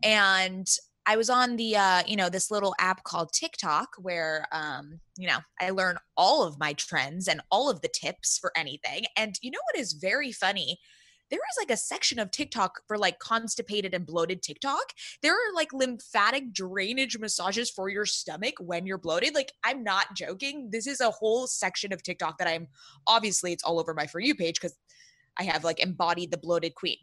[0.03, 0.67] And
[1.05, 5.27] I was on the uh, you know, this little app called TikTok where um, you
[5.27, 9.05] know, I learn all of my trends and all of the tips for anything.
[9.15, 10.79] And you know what is very funny?
[11.29, 14.93] There is like a section of TikTok for like constipated and bloated TikTok.
[15.21, 19.35] There are like lymphatic drainage massages for your stomach when you're bloated.
[19.35, 20.69] Like, I'm not joking.
[20.71, 22.67] This is a whole section of TikTok that I'm
[23.07, 24.77] obviously it's all over my For You page because
[25.37, 26.97] I have like embodied the bloated queen.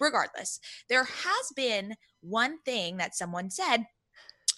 [0.00, 0.58] Regardless,
[0.88, 3.86] there has been one thing that someone said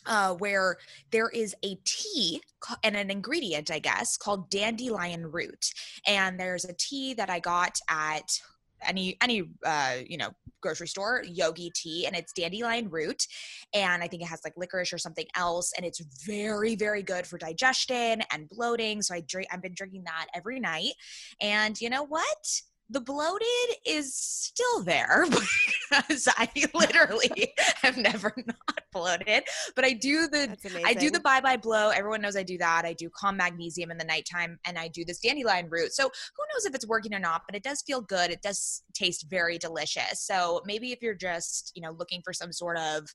[0.07, 0.78] uh, where
[1.11, 2.40] there is a tea
[2.83, 5.70] and an ingredient, I guess, called dandelion root.
[6.07, 8.40] And there's a tea that I got at
[8.87, 13.27] any any uh you know grocery store yogi tea and it's dandelion root
[13.75, 17.27] and i think it has like licorice or something else and it's very very good
[17.27, 20.93] for digestion and bloating so i drink i've been drinking that every night
[21.41, 25.27] and you know what the bloated is still there
[25.90, 29.44] because I literally have never not bloated.
[29.77, 31.94] But I do the I do the Bye Bye Bloat.
[31.94, 32.85] Everyone knows I do that.
[32.85, 35.92] I do calm magnesium in the nighttime and I do this dandelion root.
[35.92, 38.31] So who knows if it's working or not, but it does feel good.
[38.31, 40.20] It does taste very delicious.
[40.20, 43.09] So maybe if you're just, you know, looking for some sort of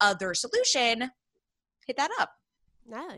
[0.00, 1.10] other solution,
[1.86, 2.30] hit that up.
[2.86, 3.16] Yeah,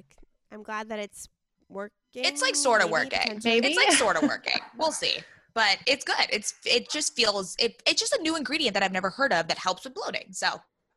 [0.52, 1.28] I'm glad that it's
[1.68, 1.92] working.
[2.14, 3.40] It's like sort of working.
[3.44, 4.60] Maybe it's like sort of working.
[4.78, 5.18] We'll see
[5.56, 6.26] but it's good.
[6.30, 9.48] It's it just feels it, it's just a new ingredient that I've never heard of
[9.48, 10.28] that helps with bloating.
[10.32, 10.48] So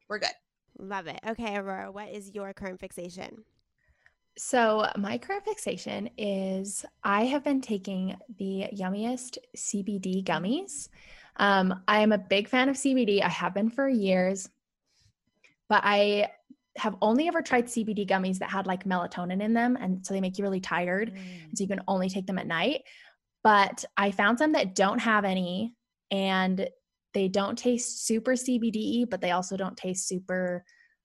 [0.09, 0.35] we're good.
[0.77, 1.19] Love it.
[1.25, 3.45] Okay, Aurora, what is your current fixation?
[4.37, 10.89] So my current fixation is I have been taking the yummiest CBD gummies.
[11.37, 13.23] Um, I am a big fan of CBD.
[13.23, 14.49] I have been for years,
[15.69, 16.27] but I
[16.75, 20.21] have only ever tried CBD gummies that had like melatonin in them, and so they
[20.21, 21.57] make you really tired, mm.
[21.57, 22.83] so you can only take them at night
[23.43, 25.75] but I found some that don't have any
[26.11, 26.67] and
[27.13, 30.63] they don't taste super CBD, but they also don't taste super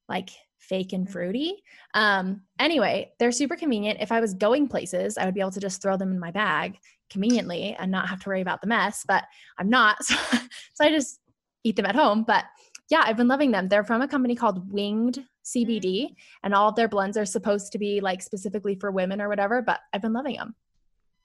[0.09, 1.13] like fake and mm.
[1.13, 1.63] fruity.
[1.95, 4.01] Um, anyway, they're super convenient.
[4.01, 6.31] If I was going places, I would be able to just throw them in my
[6.31, 6.79] bag
[7.11, 9.25] conveniently and not have to worry about the mess, but
[9.59, 9.97] I'm not.
[10.05, 10.39] So,
[10.75, 11.21] so I just
[11.63, 12.25] eat them at home.
[12.27, 12.45] But
[12.91, 13.69] yeah, I've been loving them.
[13.69, 16.15] They're from a company called Winged CBD, mm.
[16.43, 19.63] and all of their blends are supposed to be like specifically for women or whatever,
[19.63, 20.55] but I've been loving them.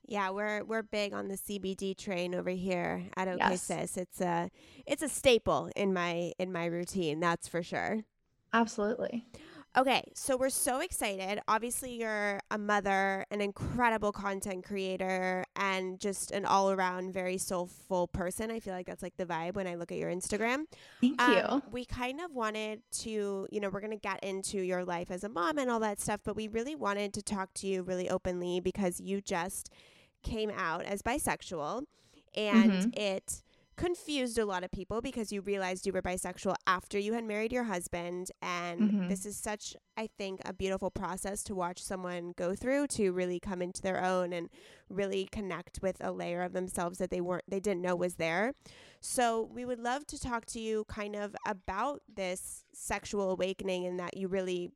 [0.09, 3.95] Yeah, we're we're big on the CBD train over here at OK Sis.
[3.95, 4.49] It's a
[4.87, 8.03] it's a staple in my in my routine, that's for sure.
[8.51, 9.27] Absolutely.
[9.77, 11.39] Okay, so we're so excited.
[11.47, 18.07] Obviously, you're a mother, an incredible content creator, and just an all around very soulful
[18.07, 18.49] person.
[18.49, 20.63] I feel like that's like the vibe when I look at your Instagram.
[21.01, 21.63] Thank um, you.
[21.71, 25.23] We kind of wanted to, you know, we're going to get into your life as
[25.23, 28.09] a mom and all that stuff, but we really wanted to talk to you really
[28.09, 29.69] openly because you just
[30.23, 31.83] came out as bisexual
[32.35, 32.89] and mm-hmm.
[32.93, 33.41] it
[33.79, 37.53] confused a lot of people because you realized you were bisexual after you had married
[37.53, 39.07] your husband and mm-hmm.
[39.07, 43.39] this is such i think a beautiful process to watch someone go through to really
[43.39, 44.49] come into their own and
[44.89, 48.53] really connect with a layer of themselves that they weren't they didn't know was there
[48.99, 53.97] so we would love to talk to you kind of about this sexual awakening and
[53.97, 54.71] that you really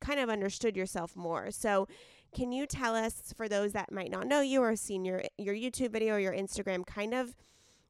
[0.00, 1.86] kind of understood yourself more so
[2.34, 5.54] can you tell us, for those that might not know you or seen your your
[5.54, 7.34] YouTube video or your Instagram, kind of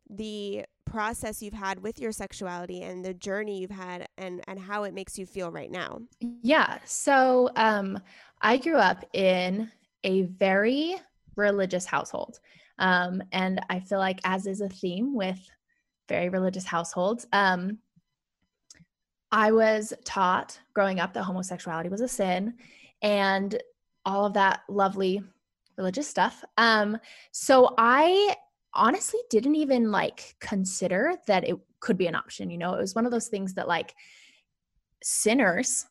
[0.09, 4.85] the process you've had with your sexuality and the journey you've had and and how
[4.85, 6.01] it makes you feel right now?
[6.43, 6.79] Yeah.
[6.85, 7.99] So um,
[8.41, 9.71] I grew up in
[10.05, 10.97] a very
[11.37, 12.41] religious household.
[12.79, 15.39] Um, and I feel like, as is a theme with
[16.09, 17.79] very religious households, um,
[19.33, 22.55] I was taught growing up that homosexuality was a sin.
[23.03, 23.61] And
[24.09, 25.23] all of that lovely
[25.77, 26.43] religious stuff.
[26.57, 26.99] Um,
[27.31, 28.35] so I
[28.73, 32.51] honestly didn't even like consider that it could be an option.
[32.51, 33.95] You know, it was one of those things that like
[35.03, 35.87] sinners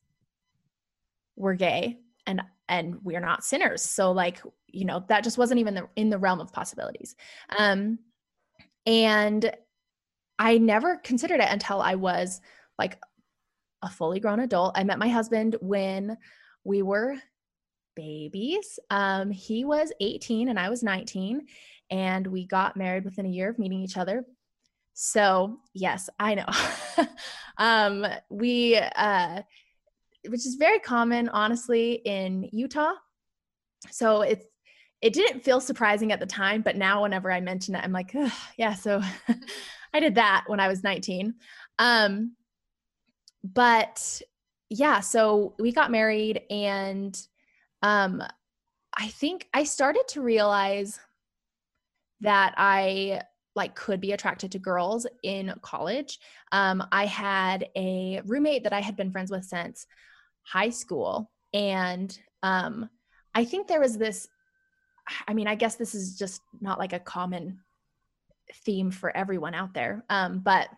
[1.36, 3.84] were gay and and we're not sinners.
[3.84, 7.16] So like, you know, that just wasn't even the, in the realm of possibilities.
[7.58, 8.00] Um
[8.86, 9.52] and
[10.40, 12.42] I never considered it until I was
[12.80, 13.00] like
[13.84, 14.76] a fully grown adult.
[14.76, 16.18] I met my husband when
[16.64, 17.16] we were
[17.98, 18.80] babies.
[18.92, 21.48] Um, he was 18 and I was 19,
[21.90, 24.24] and we got married within a year of meeting each other.
[24.94, 26.46] So, yes, I know.
[27.58, 29.42] um, we, uh,
[30.30, 32.94] which is very common, honestly, in Utah.
[33.92, 34.46] So it's
[35.02, 38.16] it didn't feel surprising at the time, but now whenever I mention it, I'm like,
[38.58, 39.02] yeah, so
[39.94, 41.36] I did that when I was 19.
[41.78, 42.36] Um,
[43.44, 44.22] but
[44.70, 47.16] yeah, so we got married and
[47.82, 48.22] um
[48.98, 51.00] I think I started to realize
[52.22, 53.22] that I
[53.56, 56.20] like could be attracted to girls in college.
[56.52, 59.86] Um, I had a roommate that I had been friends with since
[60.44, 62.90] high school, and um,
[63.36, 64.28] I think there was this.
[65.28, 67.60] I mean, I guess this is just not like a common
[68.66, 70.70] theme for everyone out there, um, but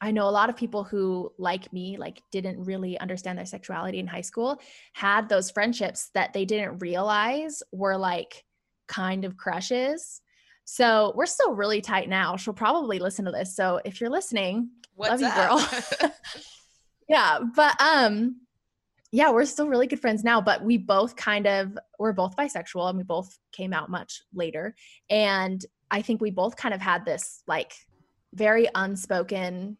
[0.00, 3.98] I know a lot of people who, like me, like didn't really understand their sexuality
[3.98, 4.60] in high school,
[4.94, 8.44] had those friendships that they didn't realize were like
[8.88, 10.22] kind of crushes.
[10.64, 12.36] So we're still really tight now.
[12.36, 13.54] She'll probably listen to this.
[13.54, 16.12] So if you're listening, What's love you, girl.
[17.08, 18.40] yeah, but um,
[19.12, 20.40] yeah, we're still really good friends now.
[20.40, 24.74] But we both kind of we're both bisexual, and we both came out much later.
[25.10, 27.72] And I think we both kind of had this like
[28.32, 29.76] very unspoken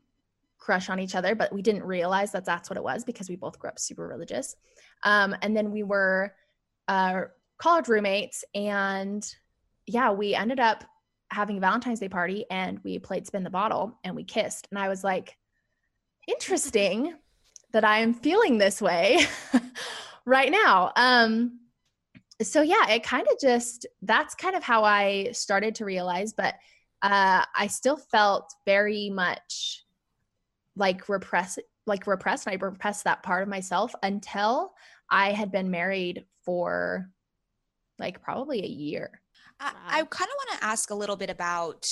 [0.60, 3.36] crush on each other, but we didn't realize that that's what it was because we
[3.36, 4.54] both grew up super religious.
[5.02, 6.34] Um, and then we were
[6.86, 7.22] uh,
[7.58, 9.26] college roommates, and
[9.86, 10.84] yeah, we ended up
[11.30, 14.66] having a Valentine's Day party and we played spin the bottle and we kissed.
[14.70, 15.36] And I was like,
[16.26, 17.14] interesting
[17.72, 19.20] that I am feeling this way
[20.24, 20.92] right now.
[20.96, 21.60] Um,
[22.42, 26.54] so yeah, it kind of just that's kind of how I started to realize, but
[27.02, 29.84] uh, I still felt very much
[30.80, 34.72] like repress like repressed and I repressed that part of myself until
[35.10, 37.10] I had been married for
[37.98, 39.20] like probably a year.
[39.60, 41.86] I, I kind of want to ask a little bit about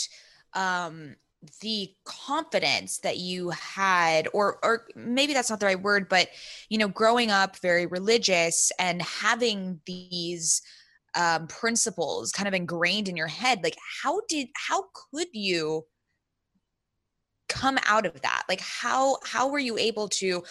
[0.55, 1.15] um
[1.61, 6.29] the confidence that you had or or maybe that's not the right word but
[6.69, 10.63] you know growing up very religious and having these
[11.15, 15.85] um principles kind of ingrained in your head like how did how could you
[17.49, 18.45] come out of that?
[18.49, 20.45] Like how how were you able to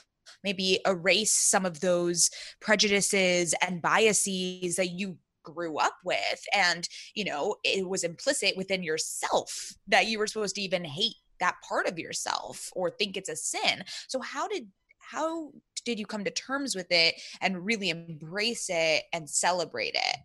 [0.43, 2.29] maybe erase some of those
[2.59, 6.43] prejudices and biases that you grew up with?
[6.53, 11.15] And you know it was implicit within yourself that you were supposed to even hate
[11.39, 13.83] that part of yourself or think it's a sin.
[14.07, 14.67] So how did
[14.99, 15.51] how
[15.85, 20.17] did you come to terms with it and really embrace it and celebrate it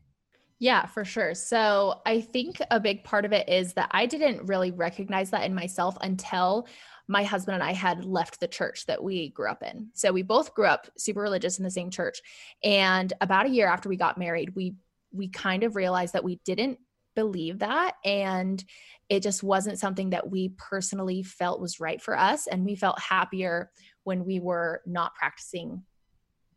[0.62, 1.34] yeah, for sure.
[1.34, 5.42] So I think a big part of it is that I didn't really recognize that
[5.42, 6.68] in myself until
[7.08, 9.88] my husband and I had left the church that we grew up in.
[9.94, 12.20] So we both grew up super religious in the same church.
[12.62, 14.76] And about a year after we got married, we
[15.10, 16.78] we kind of realized that we didn't
[17.16, 18.64] believe that and
[19.08, 23.00] it just wasn't something that we personally felt was right for us and we felt
[23.00, 23.68] happier
[24.04, 25.82] when we were not practicing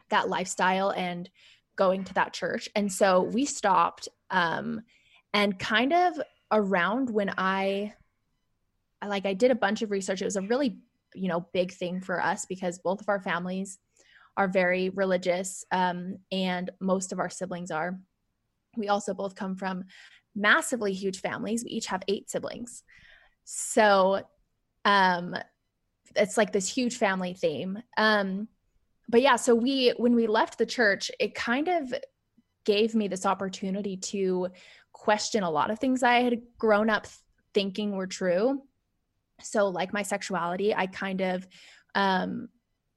[0.10, 1.30] that lifestyle and
[1.76, 2.70] going to that church.
[2.76, 4.08] And so we stopped.
[4.32, 4.82] Um,
[5.34, 6.14] and kind of
[6.52, 7.94] around when I,
[9.06, 10.22] like, I did a bunch of research.
[10.22, 10.78] It was a really,
[11.14, 13.78] you know, big thing for us because both of our families
[14.38, 18.00] are very religious, um, and most of our siblings are.
[18.78, 19.86] We also both come from
[20.36, 21.64] massively huge families.
[21.64, 22.84] We each have eight siblings.
[23.46, 24.22] So,
[24.84, 25.36] um,
[26.16, 27.82] it's like this huge family theme.
[27.98, 28.48] Um,
[29.08, 31.94] but yeah, so we when we left the church, it kind of
[32.66, 34.48] gave me this opportunity to
[34.94, 37.08] question a lot of things I had grown up
[37.54, 38.64] thinking were true.
[39.42, 41.48] So like my sexuality, I kind of
[41.94, 42.50] um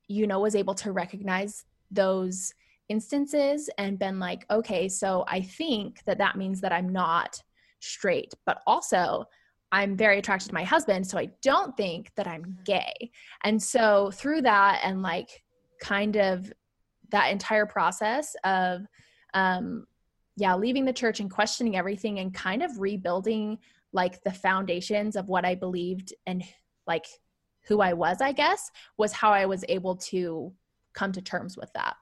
[0.09, 2.53] you know was able to recognize those
[2.89, 7.43] instances and been like, okay, so I think that that means that I'm not
[7.81, 9.27] straight, but also
[9.71, 12.63] I'm very attracted to my husband, so I don't think that I'm mm-hmm.
[12.65, 13.11] gay.
[13.45, 15.43] And so through that and like
[15.81, 16.53] kind of
[17.11, 18.83] that entire process of
[19.35, 19.87] um
[20.37, 23.59] yeah leaving the church and questioning everything and kind of rebuilding
[23.93, 26.43] like the foundations of what i believed and
[26.87, 27.07] like
[27.67, 30.53] who i was i guess was how i was able to
[30.93, 31.97] come to terms with that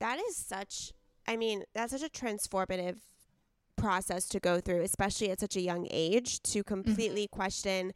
[0.00, 0.92] that is such
[1.26, 2.96] i mean that's such a transformative
[3.76, 6.74] process to go through, especially at such a young age, to Mm-hmm.
[6.74, 7.92] completely question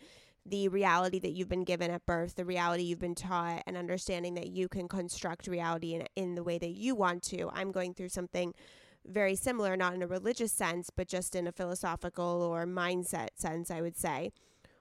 [0.47, 4.35] the reality that you've been given at birth, the reality you've been taught, and understanding
[4.35, 7.51] that you can construct reality in, in the way that you want to.
[7.53, 8.55] I'm going through something
[9.07, 13.71] very similar, not in a religious sense, but just in a philosophical or mindset sense,
[13.71, 14.33] I would say.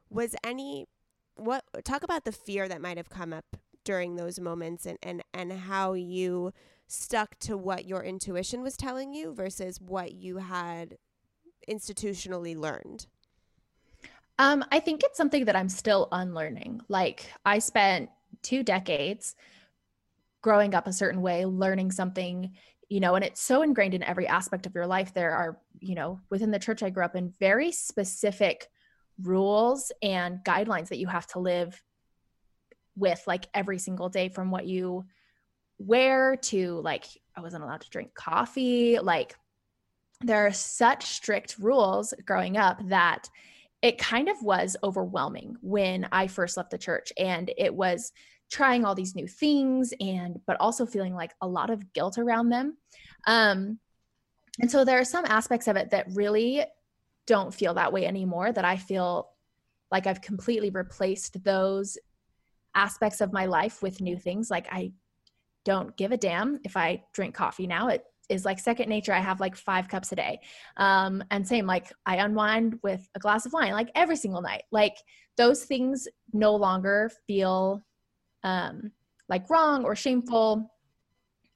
[0.10, 0.88] Was any
[1.36, 3.56] what talk about the fear that might have come up
[3.86, 6.52] during those moments and, and, and how you
[6.88, 10.98] stuck to what your intuition was telling you versus what you had
[11.70, 13.08] institutionally learned?
[14.40, 16.82] Um, I think it's something that I'm still unlearning.
[16.88, 18.10] Like I spent
[18.42, 19.36] two decades
[20.42, 22.54] growing up a certain way, learning something,
[22.88, 25.14] you know, and it's so ingrained in every aspect of your life.
[25.14, 28.70] There are, you know, within the church I grew up in, very specific
[29.22, 31.84] rules and guidelines that you have to live
[32.96, 35.04] with like every single day from what you
[35.80, 39.00] wear to like I wasn't allowed to drink coffee.
[39.00, 39.36] Like
[40.22, 43.30] there are such strict rules growing up that
[43.82, 48.12] it kind of was overwhelming when I first left the church and it was
[48.52, 52.50] trying all these new things and but also feeling like a lot of guilt around
[52.50, 52.78] them.
[53.28, 53.80] Um
[54.62, 56.66] and so there are some aspects of it that really
[57.28, 59.30] don't feel that way anymore that I feel
[59.92, 61.98] like I've completely replaced those
[62.76, 64.92] aspects of my life with new things like I
[65.66, 67.90] don't give a damn if I drink coffee now.
[67.90, 69.14] It is like second nature.
[69.14, 70.40] I have like five cups a day.
[70.78, 74.64] Um, and same, like I unwind with a glass of wine, like every single night.
[74.72, 74.96] Like
[75.36, 77.82] those things no longer feel
[78.44, 78.92] um,
[79.28, 80.72] like wrong or shameful.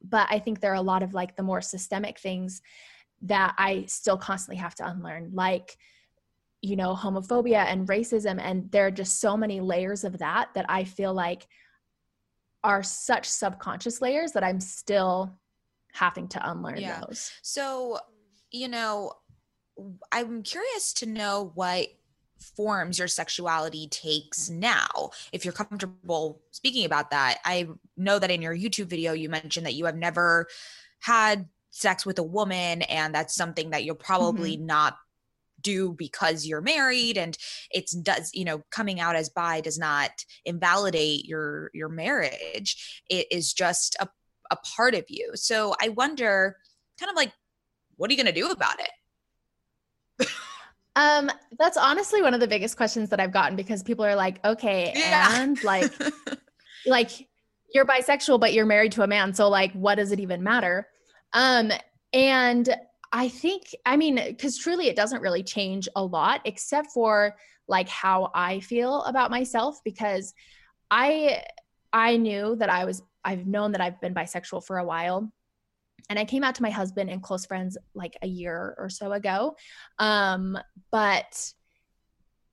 [0.03, 2.61] But I think there are a lot of like the more systemic things
[3.21, 5.77] that I still constantly have to unlearn, like,
[6.61, 8.39] you know, homophobia and racism.
[8.41, 11.47] And there are just so many layers of that that I feel like
[12.63, 15.37] are such subconscious layers that I'm still
[15.93, 17.01] having to unlearn Yeah.
[17.01, 17.31] those.
[17.41, 17.99] So,
[18.51, 19.13] you know,
[20.11, 21.87] I'm curious to know what
[22.55, 25.11] forms your sexuality takes now.
[25.31, 29.65] If you're comfortable speaking about that, I know that in your YouTube video, you mentioned
[29.65, 30.47] that you have never
[30.99, 34.67] had sex with a woman, and that's something that you'll probably mm-hmm.
[34.67, 34.97] not
[35.61, 37.37] do because you're married and
[37.71, 40.11] it's does you know coming out as bi does not
[40.43, 44.07] invalidate your your marriage it is just a,
[44.53, 46.55] a part of you so i wonder
[46.99, 47.31] kind of like
[47.97, 50.27] what are you going to do about it
[50.95, 54.39] Um, that's honestly one of the biggest questions that I've gotten because people are like,
[54.45, 55.41] okay, Yeah.
[55.41, 55.91] and like,
[56.85, 57.09] like
[57.73, 59.33] you're bisexual, but you're married to a man.
[59.33, 60.87] So like, what does it even matter?
[61.33, 61.71] Um,
[62.13, 62.69] and
[63.11, 67.35] I think, I mean, because truly it doesn't really change a lot except for
[67.67, 70.35] like how I feel about myself because
[70.91, 71.41] I
[71.91, 75.31] I knew that I was I've known that I've been bisexual for a while.
[76.09, 79.13] And I came out to my husband and close friends like a year or so
[79.13, 79.55] ago.
[79.99, 80.57] Um,
[80.91, 81.53] but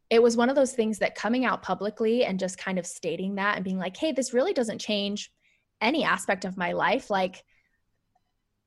[0.08, 3.36] it was one of those things that coming out publicly and just kind of stating
[3.36, 5.32] that and being like, hey, this really doesn't change
[5.80, 7.10] any aspect of my life.
[7.10, 7.44] Like,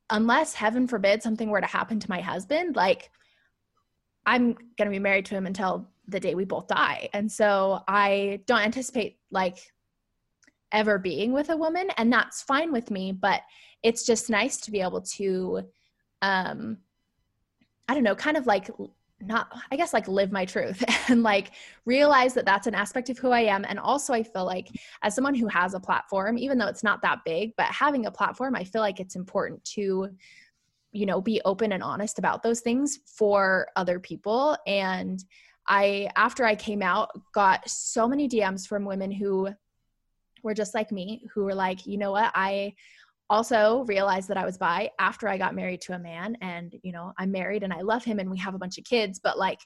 [0.09, 3.09] unless heaven forbid something were to happen to my husband, like,
[4.25, 7.09] I'm going to be married to him until the day we both die.
[7.13, 9.72] And so I don't anticipate like
[10.73, 13.11] ever being with a woman, and that's fine with me.
[13.11, 13.41] But
[13.83, 15.61] it's just nice to be able to,
[16.21, 16.77] um,
[17.87, 18.69] I don't know, kind of like
[19.21, 21.51] not, I guess, like live my truth and like
[21.85, 23.65] realize that that's an aspect of who I am.
[23.67, 24.69] And also, I feel like
[25.01, 28.11] as someone who has a platform, even though it's not that big, but having a
[28.11, 30.09] platform, I feel like it's important to
[30.93, 35.25] you know be open and honest about those things for other people and
[35.67, 39.49] i after i came out got so many dms from women who
[40.43, 42.31] were just like me who were like you know what?
[42.35, 42.73] I
[43.29, 46.91] also realized that i was bi after i got married to a man and you
[46.91, 49.39] know i'm married and i love him and we have a bunch of kids but
[49.39, 49.59] like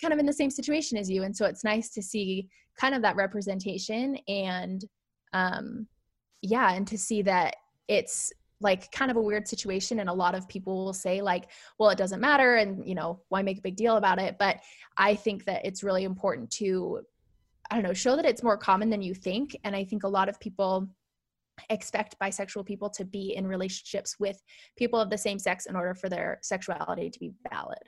[0.00, 2.94] kind of in the same situation as you and so it's nice to see kind
[2.94, 4.84] of that representation and
[5.32, 5.86] um
[6.42, 7.56] yeah and to see that
[7.88, 11.50] it's like kind of a weird situation and a lot of people will say like
[11.78, 14.36] well it doesn't matter and you know why make a big deal about it?
[14.38, 14.58] But
[14.96, 17.00] i think that it's really important to
[17.74, 20.08] i don't know show that it's more common than you think and i think a
[20.08, 20.86] lot of people
[21.70, 24.40] expect bisexual people to be in relationships with
[24.76, 27.82] people of the same sex in order for their sexuality to be valid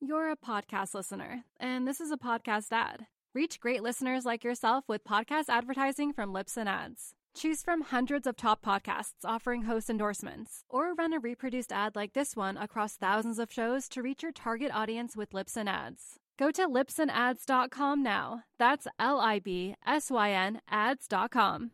[0.00, 3.06] You're a podcast listener, and this is a podcast ad.
[3.34, 7.14] Reach great listeners like yourself with podcast advertising from Libsyn Ads.
[7.34, 12.12] Choose from hundreds of top podcasts offering host endorsements, or run a reproduced ad like
[12.14, 16.18] this one across thousands of shows to reach your target audience with Libsyn Ads.
[16.38, 18.44] Go to libsynads.com now.
[18.60, 21.72] That's L I B S Y N ads.com.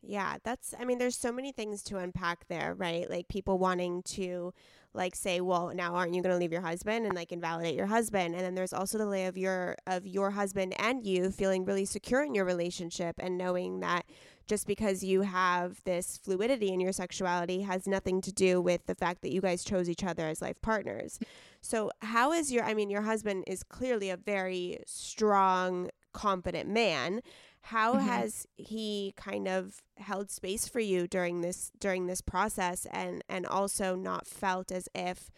[0.00, 3.08] Yeah, that's, I mean, there's so many things to unpack there, right?
[3.08, 4.52] Like people wanting to,
[4.94, 7.86] like, say, well, now aren't you going to leave your husband and like invalidate your
[7.86, 8.34] husband?
[8.34, 11.84] And then there's also the lay of your, of your husband and you feeling really
[11.84, 14.04] secure in your relationship and knowing that
[14.46, 18.94] just because you have this fluidity in your sexuality has nothing to do with the
[18.94, 21.18] fact that you guys chose each other as life partners.
[21.60, 27.22] So, how is your, I mean, your husband is clearly a very strong, confident man
[27.62, 28.06] how mm-hmm.
[28.06, 33.46] has he kind of held space for you during this during this process and and
[33.46, 35.30] also not felt as if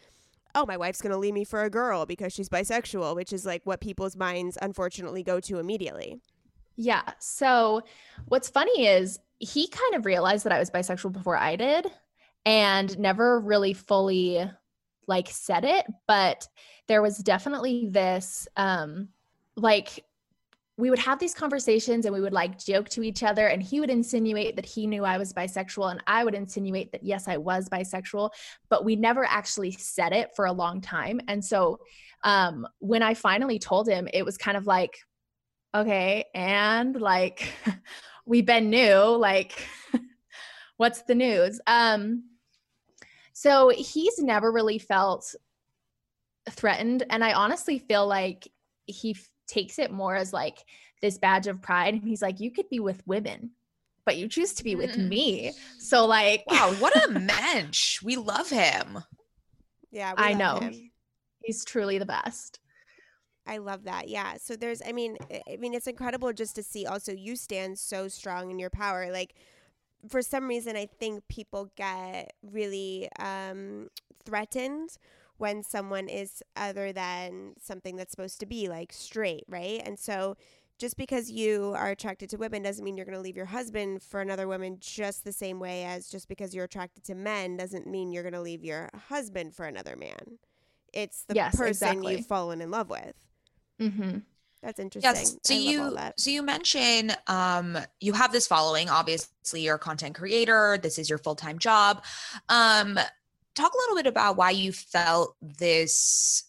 [0.55, 3.45] oh my wife's going to leave me for a girl because she's bisexual which is
[3.45, 6.19] like what people's minds unfortunately go to immediately
[6.75, 7.81] yeah so
[8.27, 11.85] what's funny is he kind of realized that i was bisexual before i did
[12.45, 14.49] and never really fully
[15.07, 16.47] like said it but
[16.87, 19.09] there was definitely this um
[19.55, 20.04] like
[20.77, 23.79] we would have these conversations and we would like joke to each other and he
[23.79, 27.37] would insinuate that he knew I was bisexual and I would insinuate that yes I
[27.37, 28.31] was bisexual
[28.69, 31.21] but we never actually said it for a long time.
[31.27, 31.79] And so
[32.23, 34.97] um when I finally told him it was kind of like
[35.73, 37.49] okay and like
[38.25, 39.65] we've been new like
[40.77, 41.61] what's the news?
[41.67, 42.23] Um
[43.31, 45.35] so he's never really felt
[46.49, 48.49] threatened and I honestly feel like
[48.87, 49.15] he
[49.47, 50.59] takes it more as like
[51.01, 51.93] this badge of pride.
[51.93, 53.51] And he's like, you could be with women,
[54.05, 55.07] but you choose to be with mm.
[55.07, 55.51] me.
[55.79, 58.01] So like, wow, what a mensch.
[58.01, 59.03] We love him.
[59.91, 60.57] Yeah, I know.
[60.57, 60.91] Him.
[61.43, 62.59] He's truly the best.
[63.47, 64.09] I love that.
[64.09, 64.37] Yeah.
[64.41, 68.07] So there's I mean I mean it's incredible just to see also you stand so
[68.07, 69.11] strong in your power.
[69.11, 69.35] Like
[70.09, 73.89] for some reason I think people get really um
[74.25, 74.97] threatened
[75.37, 79.81] when someone is other than something that's supposed to be like straight, right?
[79.85, 80.37] And so
[80.77, 84.01] just because you are attracted to women doesn't mean you're going to leave your husband
[84.01, 87.87] for another woman just the same way as just because you're attracted to men doesn't
[87.87, 90.39] mean you're going to leave your husband for another man.
[90.91, 92.17] It's the yes, person exactly.
[92.17, 93.15] you've fallen in love with.
[93.79, 94.19] Mm-hmm.
[94.61, 95.13] That's interesting.
[95.13, 95.37] Yes.
[95.43, 98.89] So you so you mention um you have this following.
[98.89, 100.79] Obviously, you're a content creator.
[100.81, 102.03] This is your full time job.
[102.49, 102.97] Um,
[103.55, 106.43] talk a little bit about why you felt this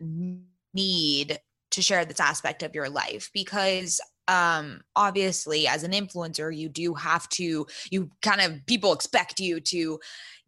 [0.00, 1.38] need
[1.70, 6.94] to share this aspect of your life because um obviously as an influencer you do
[6.94, 9.98] have to you kind of people expect you to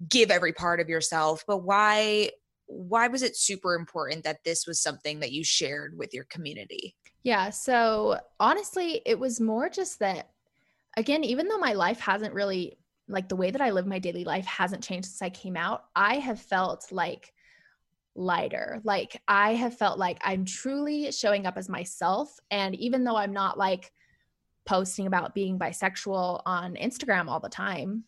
[0.09, 2.29] give every part of yourself but why
[2.67, 6.95] why was it super important that this was something that you shared with your community?
[7.23, 10.31] Yeah so honestly it was more just that
[10.97, 12.77] again even though my life hasn't really
[13.09, 15.85] like the way that I live my daily life hasn't changed since I came out,
[15.97, 17.33] I have felt like
[18.15, 18.81] lighter.
[18.85, 22.39] Like I have felt like I'm truly showing up as myself.
[22.51, 23.93] And even though I'm not like
[24.67, 28.05] posting about being bisexual on Instagram all the time,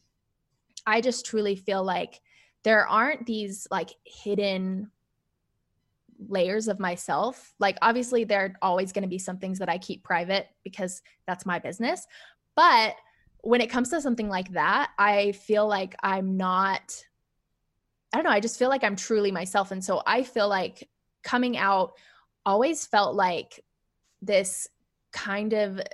[0.86, 2.20] I just truly feel like
[2.64, 4.90] there aren't these like hidden
[6.28, 7.54] layers of myself.
[7.58, 11.00] Like obviously there are always going to be some things that I keep private because
[11.26, 12.06] that's my business.
[12.56, 12.96] But
[13.42, 17.04] when it comes to something like that, I feel like I'm not,
[18.12, 19.70] I don't know, I just feel like I'm truly myself.
[19.70, 20.88] And so I feel like
[21.22, 21.92] coming out
[22.44, 23.60] always felt like
[24.22, 24.68] this
[25.12, 25.84] kind of, I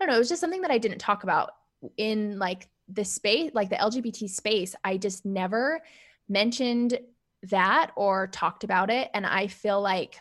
[0.00, 1.50] don't know, it was just something that I didn't talk about
[1.96, 4.74] in like the space, like the LGBT space.
[4.82, 5.80] I just never
[6.28, 6.98] mentioned
[7.44, 9.10] that or talked about it.
[9.14, 10.20] And I feel like,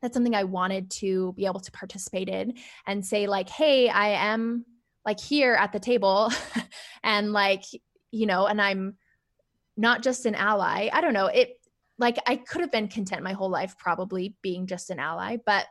[0.00, 2.54] that's something I wanted to be able to participate in
[2.88, 4.64] and say, like, hey, I am
[5.04, 6.30] like here at the table
[7.02, 7.64] and like
[8.10, 8.96] you know and i'm
[9.76, 10.88] not just an ally.
[10.92, 11.26] I don't know.
[11.26, 11.58] It
[11.98, 15.66] like i could have been content my whole life probably being just an ally but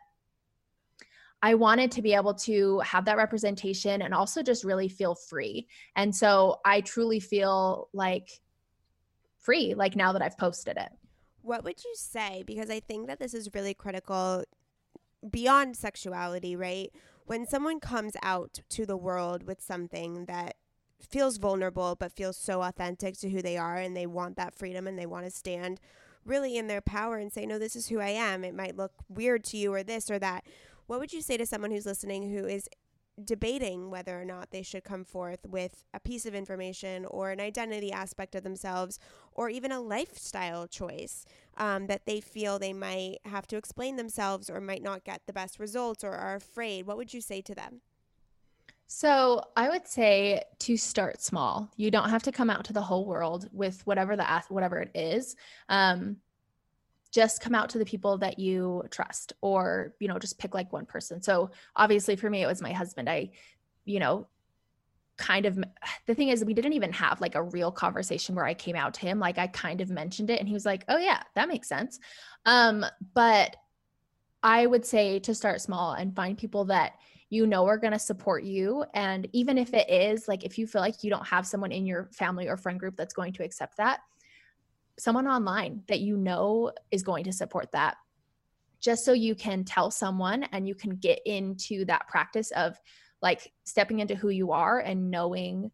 [1.41, 5.67] i wanted to be able to have that representation and also just really feel free.
[5.95, 8.29] And so i truly feel like
[9.39, 10.89] free like now that i've posted it.
[11.41, 12.43] What would you say?
[12.45, 14.43] Because i think that this is really critical
[15.29, 16.91] beyond sexuality right
[17.31, 20.53] when someone comes out to the world with something that
[20.99, 24.85] feels vulnerable but feels so authentic to who they are and they want that freedom
[24.85, 25.79] and they want to stand
[26.25, 28.43] really in their power and say no this is who I am.
[28.43, 30.43] It might look weird to you or this or that.
[30.87, 32.67] What would you say to someone who's listening who is
[33.25, 37.39] debating whether or not they should come forth with a piece of information or an
[37.39, 38.99] identity aspect of themselves
[39.33, 41.25] or even a lifestyle choice
[41.57, 45.33] um, that they feel they might have to explain themselves or might not get the
[45.33, 47.81] best results or are afraid, what would you say to them?
[48.93, 51.71] So, I would say to start small.
[51.77, 54.91] You don't have to come out to the whole world with whatever the whatever it
[54.93, 55.37] is.
[55.69, 56.17] Um,
[57.11, 60.71] just come out to the people that you trust or you know just pick like
[60.73, 61.21] one person.
[61.21, 63.09] So obviously for me it was my husband.
[63.09, 63.31] I
[63.85, 64.27] you know
[65.17, 65.59] kind of
[66.07, 68.93] the thing is we didn't even have like a real conversation where I came out
[68.95, 69.19] to him.
[69.19, 71.99] Like I kind of mentioned it and he was like oh yeah that makes sense.
[72.45, 73.55] Um but
[74.43, 76.93] I would say to start small and find people that
[77.29, 78.83] you know are going to support you.
[78.93, 81.85] And even if it is like if you feel like you don't have someone in
[81.85, 84.01] your family or friend group that's going to accept that
[85.01, 87.97] someone online that you know is going to support that.
[88.79, 92.79] Just so you can tell someone and you can get into that practice of
[93.19, 95.71] like stepping into who you are and knowing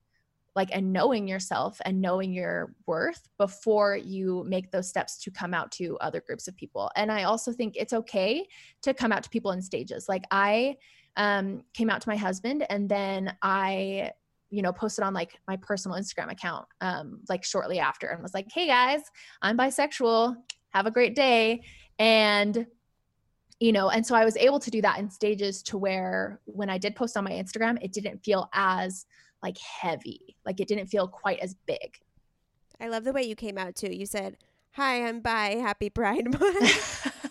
[0.56, 5.54] like and knowing yourself and knowing your worth before you make those steps to come
[5.54, 6.90] out to other groups of people.
[6.96, 8.48] And i also think it's okay
[8.84, 10.06] to come out to people in stages.
[10.08, 10.78] Like i
[11.18, 14.12] um, came out to my husband and then i
[14.50, 18.34] you know posted on like my personal instagram account um, like shortly after and was
[18.34, 19.02] like hey guys
[19.42, 20.36] i'm bisexual
[20.70, 21.62] have a great day
[22.00, 22.66] and
[23.60, 26.70] you know and so i was able to do that in stages to where when
[26.70, 29.06] i did post on my instagram it didn't feel as
[29.44, 32.00] like heavy like it didn't feel quite as big
[32.80, 33.94] I love the way you came out too.
[33.94, 34.38] You said,
[34.72, 35.56] "Hi, I'm bi.
[35.56, 37.12] Happy Pride Month."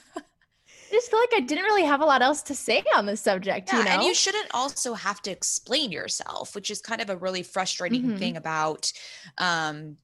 [0.97, 3.21] I just feel like I didn't really have a lot else to say on this
[3.21, 3.91] subject, Yeah, you know?
[3.91, 8.03] and you shouldn't also have to explain yourself, which is kind of a really frustrating
[8.03, 8.19] Mhm.
[8.19, 8.91] thing about
[9.37, 9.99] um,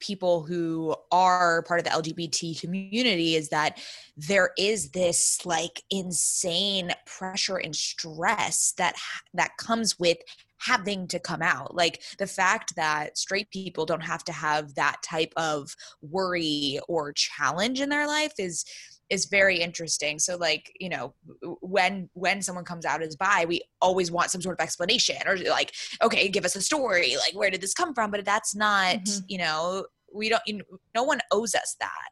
[0.00, 3.80] people who are part of the LGBT community is that
[4.16, 8.94] there is this like insane pressure and stress that
[9.34, 10.18] that comes with
[10.60, 14.96] having to come out like the fact that straight people don't have to have that
[15.04, 18.64] type of worry or challenge in their life is
[19.10, 21.14] is very interesting so like you know
[21.60, 25.36] when when someone comes out as bi we always want some sort of explanation or
[25.38, 28.96] like okay give us a story like where did this come from but that's not
[28.96, 29.22] Mhm.
[29.28, 32.08] you know we don't you know, no one owes us that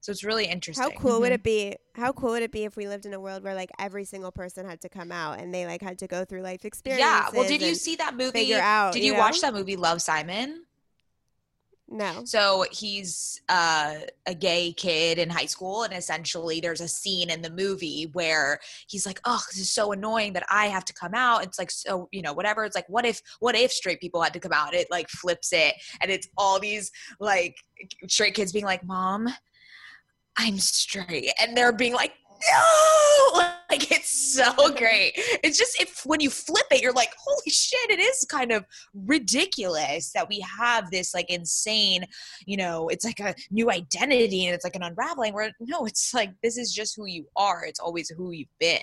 [0.00, 1.34] so it's really interesting How cool would Mhm.
[1.34, 1.76] it be?
[1.94, 4.30] How cool would it be if we lived in a world where like every single
[4.30, 7.04] person had to come out and they like had to go through life experiences?
[7.10, 8.92] yeah well did you see that movie figure out?
[8.92, 9.18] did you, know?
[9.18, 10.64] watch that movie love simon
[11.90, 12.22] No.
[12.26, 13.94] So he's uh,
[14.26, 18.60] a gay kid in high school, and essentially, there's a scene in the movie where
[18.86, 21.70] he's like, "Oh, this is so annoying that I have to come out." It's like
[21.70, 22.64] so, you know, whatever.
[22.66, 24.74] It's like, what if, what if straight people had to come out?
[24.74, 27.56] It like flips it, and it's all these like
[28.06, 29.28] straight kids being like, "Mom,
[30.36, 32.12] I'm straight," and they're being like.
[32.50, 35.12] No, like it's so great.
[35.42, 37.90] It's just if when you flip it, you're like, holy shit!
[37.90, 38.64] It is kind of
[38.94, 42.04] ridiculous that we have this like insane
[42.46, 45.34] you know it's like a new identity and it's like an unraveling.
[45.34, 47.64] Where no it's like this is just who you are.
[47.64, 48.78] It's always who you've been.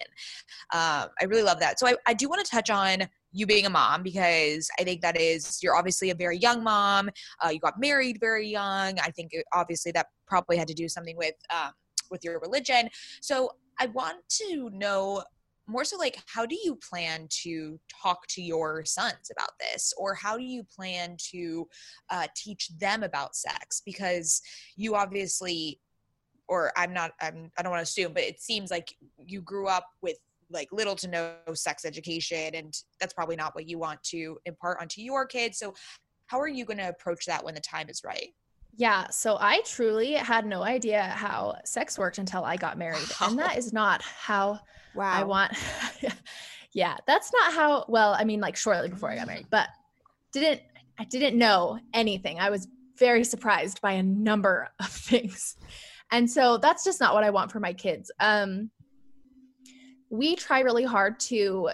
[0.73, 1.79] Um, i really love that.
[1.79, 5.01] So I, I do want to touch on you being a mom because i think
[5.01, 7.09] that is you're obviously a very young mom.
[7.43, 8.97] Uh, you got married very young.
[8.99, 11.71] I think obviously that probably had to do something with um,
[12.11, 12.89] with your religion.
[13.21, 15.21] So i want to know
[15.67, 19.93] more so like how do you plan to talk to your sons about this?
[19.97, 21.67] Or how do you plan to
[22.09, 23.81] uh, teach them about sex?
[23.85, 24.41] Because
[24.75, 25.79] you obviously
[26.47, 29.65] or i'm not i'm i don't want to assume but it seems like you grew
[29.65, 30.17] up with
[30.51, 34.79] like little to no sex education and that's probably not what you want to impart
[34.81, 35.57] onto your kids.
[35.57, 35.73] So
[36.27, 38.33] how are you going to approach that when the time is right
[38.77, 43.07] Yeah, so I truly had no idea how sex worked until I got married.
[43.21, 44.59] And that is not how
[44.95, 45.11] Wow.
[45.11, 45.53] I want.
[46.73, 49.69] yeah, that's not how, well, I mean, like shortly before I got married, but
[50.31, 50.61] didn't,
[50.97, 52.39] I didn't know anything.
[52.39, 52.67] I was
[52.97, 55.57] very surprised by a number of things.
[56.11, 58.11] And so that's just not what I want for my kids.
[58.19, 58.71] Um,
[60.09, 61.71] we try really hard to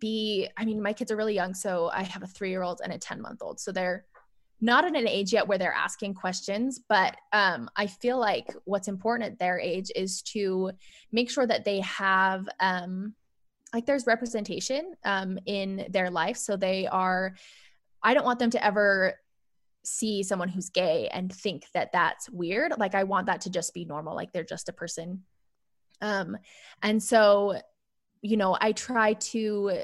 [0.00, 1.54] be, I mean, my kids are really young.
[1.54, 3.60] So I have a three year old and a 10 month old.
[3.60, 4.04] So they're,
[4.60, 8.88] not at an age yet where they're asking questions, but um, I feel like what's
[8.88, 10.72] important at their age is to
[11.12, 13.14] make sure that they have um,
[13.72, 16.36] like there's representation um, in their life.
[16.36, 17.34] So they are,
[18.02, 19.14] I don't want them to ever
[19.84, 22.72] see someone who's gay and think that that's weird.
[22.78, 24.16] Like I want that to just be normal.
[24.16, 25.22] Like they're just a person.
[26.00, 26.36] Um,
[26.82, 27.60] and so,
[28.22, 29.82] you know, I try to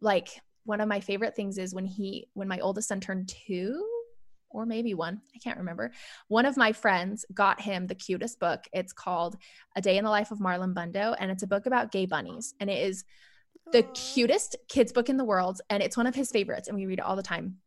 [0.00, 0.28] like
[0.64, 3.84] one of my favorite things is when he when my oldest son turned two
[4.50, 5.90] or maybe one i can't remember.
[6.28, 8.64] One of my friends got him the cutest book.
[8.72, 9.36] It's called
[9.76, 12.54] a day in the life of marlon bundo and it's a book about gay bunnies.
[12.60, 13.04] And it is
[13.72, 13.92] the Aw.
[13.92, 16.98] cutest kids book in the world and it's one of his favorites and we read
[16.98, 17.58] it all the time.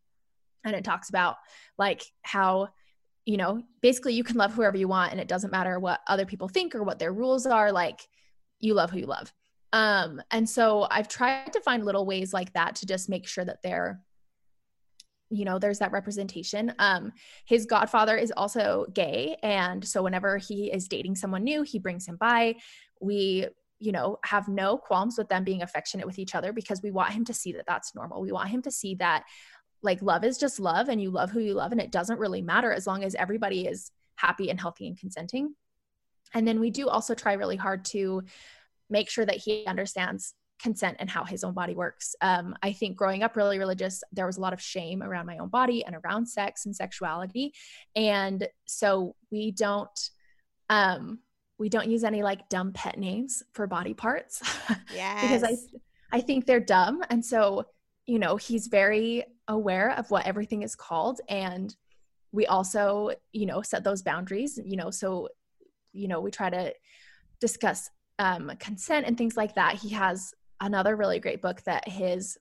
[0.65, 1.37] And it talks about
[1.77, 2.69] like how
[3.25, 6.25] you know basically you can love whoever you want and it doesn't matter what other
[6.25, 8.01] people think or what their rules are like
[8.63, 9.31] you love who you love.
[9.73, 13.43] Um, and so I've tried to find little ways like that to just make sure
[13.43, 13.99] that they're,
[15.35, 16.73] you know, there's that representation.
[16.79, 17.11] Um,
[17.45, 19.35] his godfather is also gay.
[19.43, 22.55] And so whenever he is dating someone new, he brings him by.
[23.01, 23.47] We,
[23.79, 27.13] you know, have no qualms with them being affectionate with each other because we want
[27.13, 28.21] him to see that that's normal.
[28.21, 29.23] We want him to see that
[29.81, 32.41] like love is just love and you love who you love and it doesn't really
[32.41, 35.55] matter as long as everybody is happy and healthy and consenting.
[36.33, 38.23] And then we do also try really hard to
[38.89, 42.15] make sure that he understands consent and how his own body works.
[42.21, 45.37] Um, I think growing up really religious, there was a lot of shame around my
[45.37, 47.53] own body and around sex and sexuality.
[47.95, 50.09] And so we don't,
[50.69, 51.19] um,
[51.57, 54.41] we don't use any like dumb pet names for body parts.
[54.93, 55.21] Yes.
[55.21, 57.03] because I, I think they're dumb.
[57.09, 57.65] And so,
[58.05, 61.19] you know, he's very aware of what everything is called.
[61.29, 61.75] And
[62.31, 65.29] we also, you know, set those boundaries, you know, so,
[65.91, 66.73] you know, we try to
[67.39, 67.89] discuss
[68.19, 69.75] um, consent and things like that.
[69.75, 70.33] He has
[70.63, 72.37] another really great book that his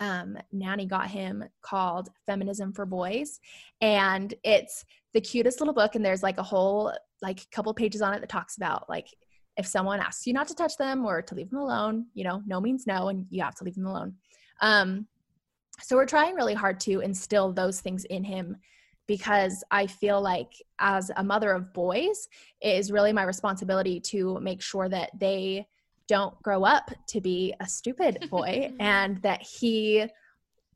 [0.00, 3.40] um, nanny got him called Feminism for Boys.
[3.80, 5.94] And it's the cutest little book.
[5.94, 9.08] And there's like a whole, like, couple pages on it that talks about, like,
[9.56, 12.42] if someone asks you not to touch them or to leave them alone, you know,
[12.46, 14.14] no means no, and you have to leave them alone.
[14.60, 15.06] Um,
[15.80, 18.56] so we're trying really hard to instill those things in him
[19.06, 22.28] because I feel like as a mother of boys,
[22.60, 25.66] it is really my responsibility to make sure that they
[26.08, 30.06] don't grow up to be a stupid boy and that he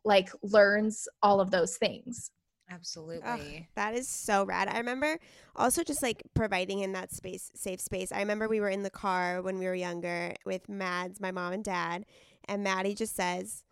[0.05, 2.31] like learns all of those things.
[2.71, 3.29] Absolutely.
[3.29, 4.69] Ugh, that is so rad.
[4.69, 5.19] I remember
[5.57, 8.13] also just like providing in that space, safe space.
[8.13, 11.53] I remember we were in the car when we were younger with Mads, my mom
[11.53, 12.07] and dad,
[12.45, 13.65] and Maddie just says,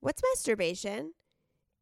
[0.00, 1.12] What's masturbation?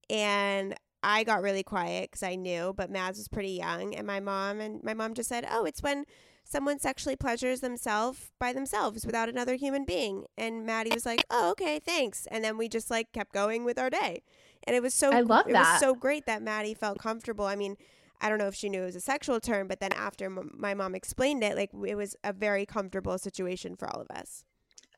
[0.09, 3.95] And I got really quiet because I knew, but Mads was pretty young.
[3.95, 6.05] And my mom and my mom just said, Oh, it's when
[6.51, 10.27] someone sexually pleasures themselves by themselves without another human being.
[10.37, 12.27] And Maddie was like, Oh, okay, thanks.
[12.31, 14.23] And then we just like kept going with our day.
[14.65, 15.75] And it was so I love it that.
[15.75, 17.47] was so great that Maddie felt comfortable.
[17.47, 17.77] I mean,
[18.21, 20.51] I don't know if she knew it was a sexual term, but then after m-
[20.55, 24.45] my mom explained it, like it was a very comfortable situation for all of us.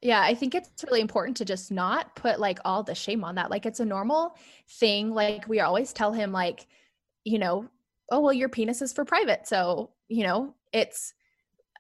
[0.00, 3.36] Yeah, I think it's really important to just not put like all the shame on
[3.36, 3.50] that.
[3.50, 4.36] Like it's a normal
[4.68, 5.14] thing.
[5.14, 6.66] Like we always tell him like,
[7.24, 7.68] you know,
[8.10, 9.46] oh well your penis is for private.
[9.46, 11.14] So, you know, it's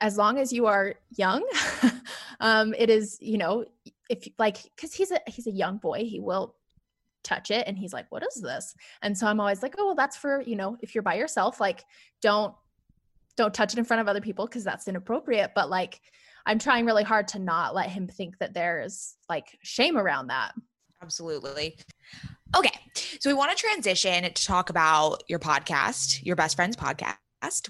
[0.02, 1.46] as long as you are young,
[2.40, 3.64] um it is, you know,
[4.10, 6.56] if like cuz he's a he's a young boy, he will
[7.22, 9.94] touch it and he's like, "What is this?" And so I'm always like, "Oh, well
[9.94, 11.84] that's for, you know, if you're by yourself, like
[12.20, 12.54] don't
[13.36, 16.00] don't touch it in front of other people because that's inappropriate, but like
[16.44, 20.52] I'm trying really hard to not let him think that there's like shame around that.
[21.00, 21.78] Absolutely.
[22.56, 22.78] Okay.
[23.20, 27.16] So we want to transition to talk about your podcast, your best friend's podcast,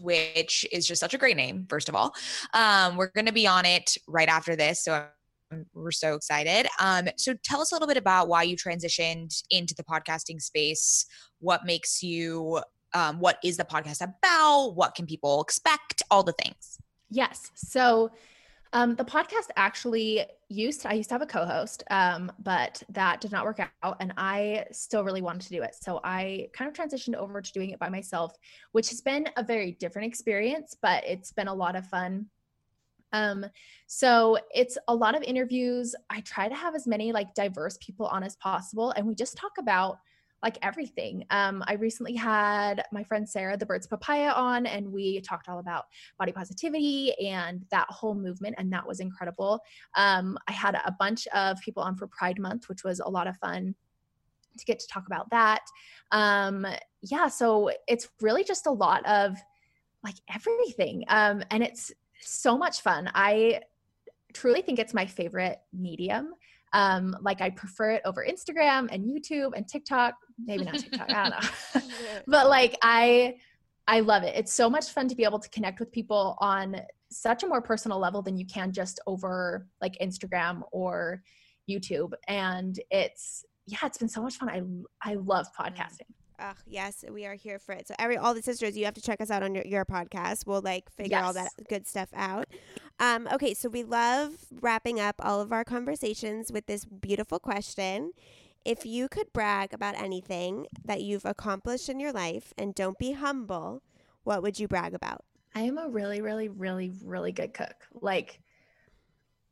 [0.01, 2.15] which is just such a great name, first of all.
[2.55, 4.85] Um, we're going to be on it right after this.
[4.85, 5.07] So
[5.51, 6.67] um, we're so excited.
[6.79, 11.07] Um, so tell us a little bit about why you transitioned into the podcasting space.
[11.41, 12.61] What makes you,
[12.95, 14.77] um, what is the podcast about?
[14.77, 16.03] What can people expect?
[16.11, 16.79] All the things.
[17.11, 17.51] Yes.
[17.55, 18.11] So
[18.73, 23.21] um, the podcast actually used, I used to have a co host, um, but that
[23.21, 23.97] did not work out.
[24.01, 25.75] And I still really wanted to do it.
[25.79, 28.35] So I kind of transitioned over to doing it by myself,
[28.73, 32.27] which has been a very different experience, but it's been a lot of fun.
[33.13, 33.45] Um,
[33.87, 35.95] so it's a lot of interviews.
[36.09, 38.93] I try to have as many like diverse people on as possible.
[38.93, 39.99] And we just talk about
[40.43, 41.25] like everything.
[41.31, 45.61] Um, I recently had my friend Sarah, the Birds Papaya, on, and we talked all
[45.61, 45.85] about
[46.19, 49.61] body positivity and that whole movement, and that was incredible.
[49.97, 53.27] Um, I had a bunch of people on for Pride Month, which was a lot
[53.27, 53.75] of fun
[54.59, 55.63] to get to talk about that.
[56.11, 56.67] Um,
[57.03, 59.37] yeah, so it's really just a lot of
[60.05, 63.11] like everything, um, and it's so much fun.
[63.15, 63.61] I
[64.33, 66.35] truly think it's my favorite medium.
[66.73, 70.15] Um, like I prefer it over Instagram and YouTube and TikTok.
[70.43, 71.11] Maybe not TikTok.
[71.11, 71.81] I don't know.
[72.27, 73.37] but like I
[73.89, 74.35] I love it.
[74.37, 76.77] It's so much fun to be able to connect with people on
[77.11, 81.23] such a more personal level than you can just over like Instagram or
[81.69, 82.13] YouTube.
[82.29, 84.49] And it's yeah, it's been so much fun.
[84.49, 86.11] I I love podcasting.
[86.43, 87.87] Ugh, yes, we are here for it.
[87.87, 90.45] So every all the sisters, you have to check us out on your, your podcast.
[90.45, 92.49] We'll like figure all that good stuff out.
[92.99, 98.11] Um, okay, so we love wrapping up all of our conversations with this beautiful question.
[98.65, 103.13] If you could brag about anything that you've accomplished in your life and don't be
[103.13, 103.83] humble,
[104.25, 105.25] what would you brag about?
[105.55, 107.75] I am a really, really, really, really good cook.
[108.01, 108.41] Like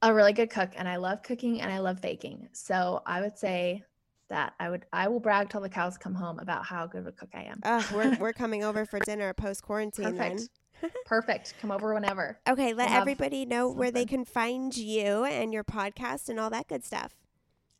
[0.02, 2.48] a really good cook, and I love cooking and I love baking.
[2.52, 3.84] So I would say
[4.30, 7.06] that I would I will brag till the cows come home about how good of
[7.08, 7.60] a cook I am.
[7.62, 10.38] Ugh, we're, we're coming over for dinner post quarantine then.
[10.38, 10.50] Perfect.
[11.04, 11.54] Perfect.
[11.60, 12.38] Come over whenever.
[12.48, 16.48] Okay, let We'll everybody know where they can find you and your podcast and all
[16.50, 17.12] that good stuff.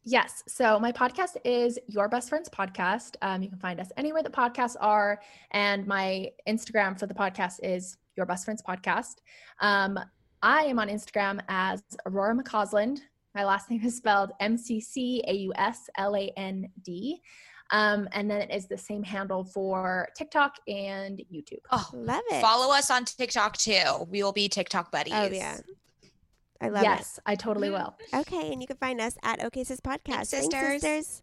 [0.03, 0.42] Yes.
[0.48, 3.16] So my podcast is Your Best Friends Podcast.
[3.22, 5.20] Um, you can find us anywhere the podcasts are.
[5.51, 9.16] And my Instagram for the podcast is Your Best Friends Podcast.
[9.61, 9.98] Um,
[10.42, 13.01] I am on Instagram as Aurora McCausland.
[13.35, 17.20] My last name is spelled M C C A U S L A N D.
[17.72, 21.61] Um, and then it is the same handle for TikTok and YouTube.
[21.70, 22.41] Oh, Love it.
[22.41, 24.07] follow us on TikTok too.
[24.09, 25.12] We will be TikTok buddies.
[25.14, 25.59] Oh yeah.
[26.61, 26.87] I love it.
[26.87, 27.97] yes, I totally will.
[28.12, 30.05] Okay, and you can find us at OK Sis Podcast.
[30.05, 30.83] Thanks, sisters.
[30.83, 31.22] sisters.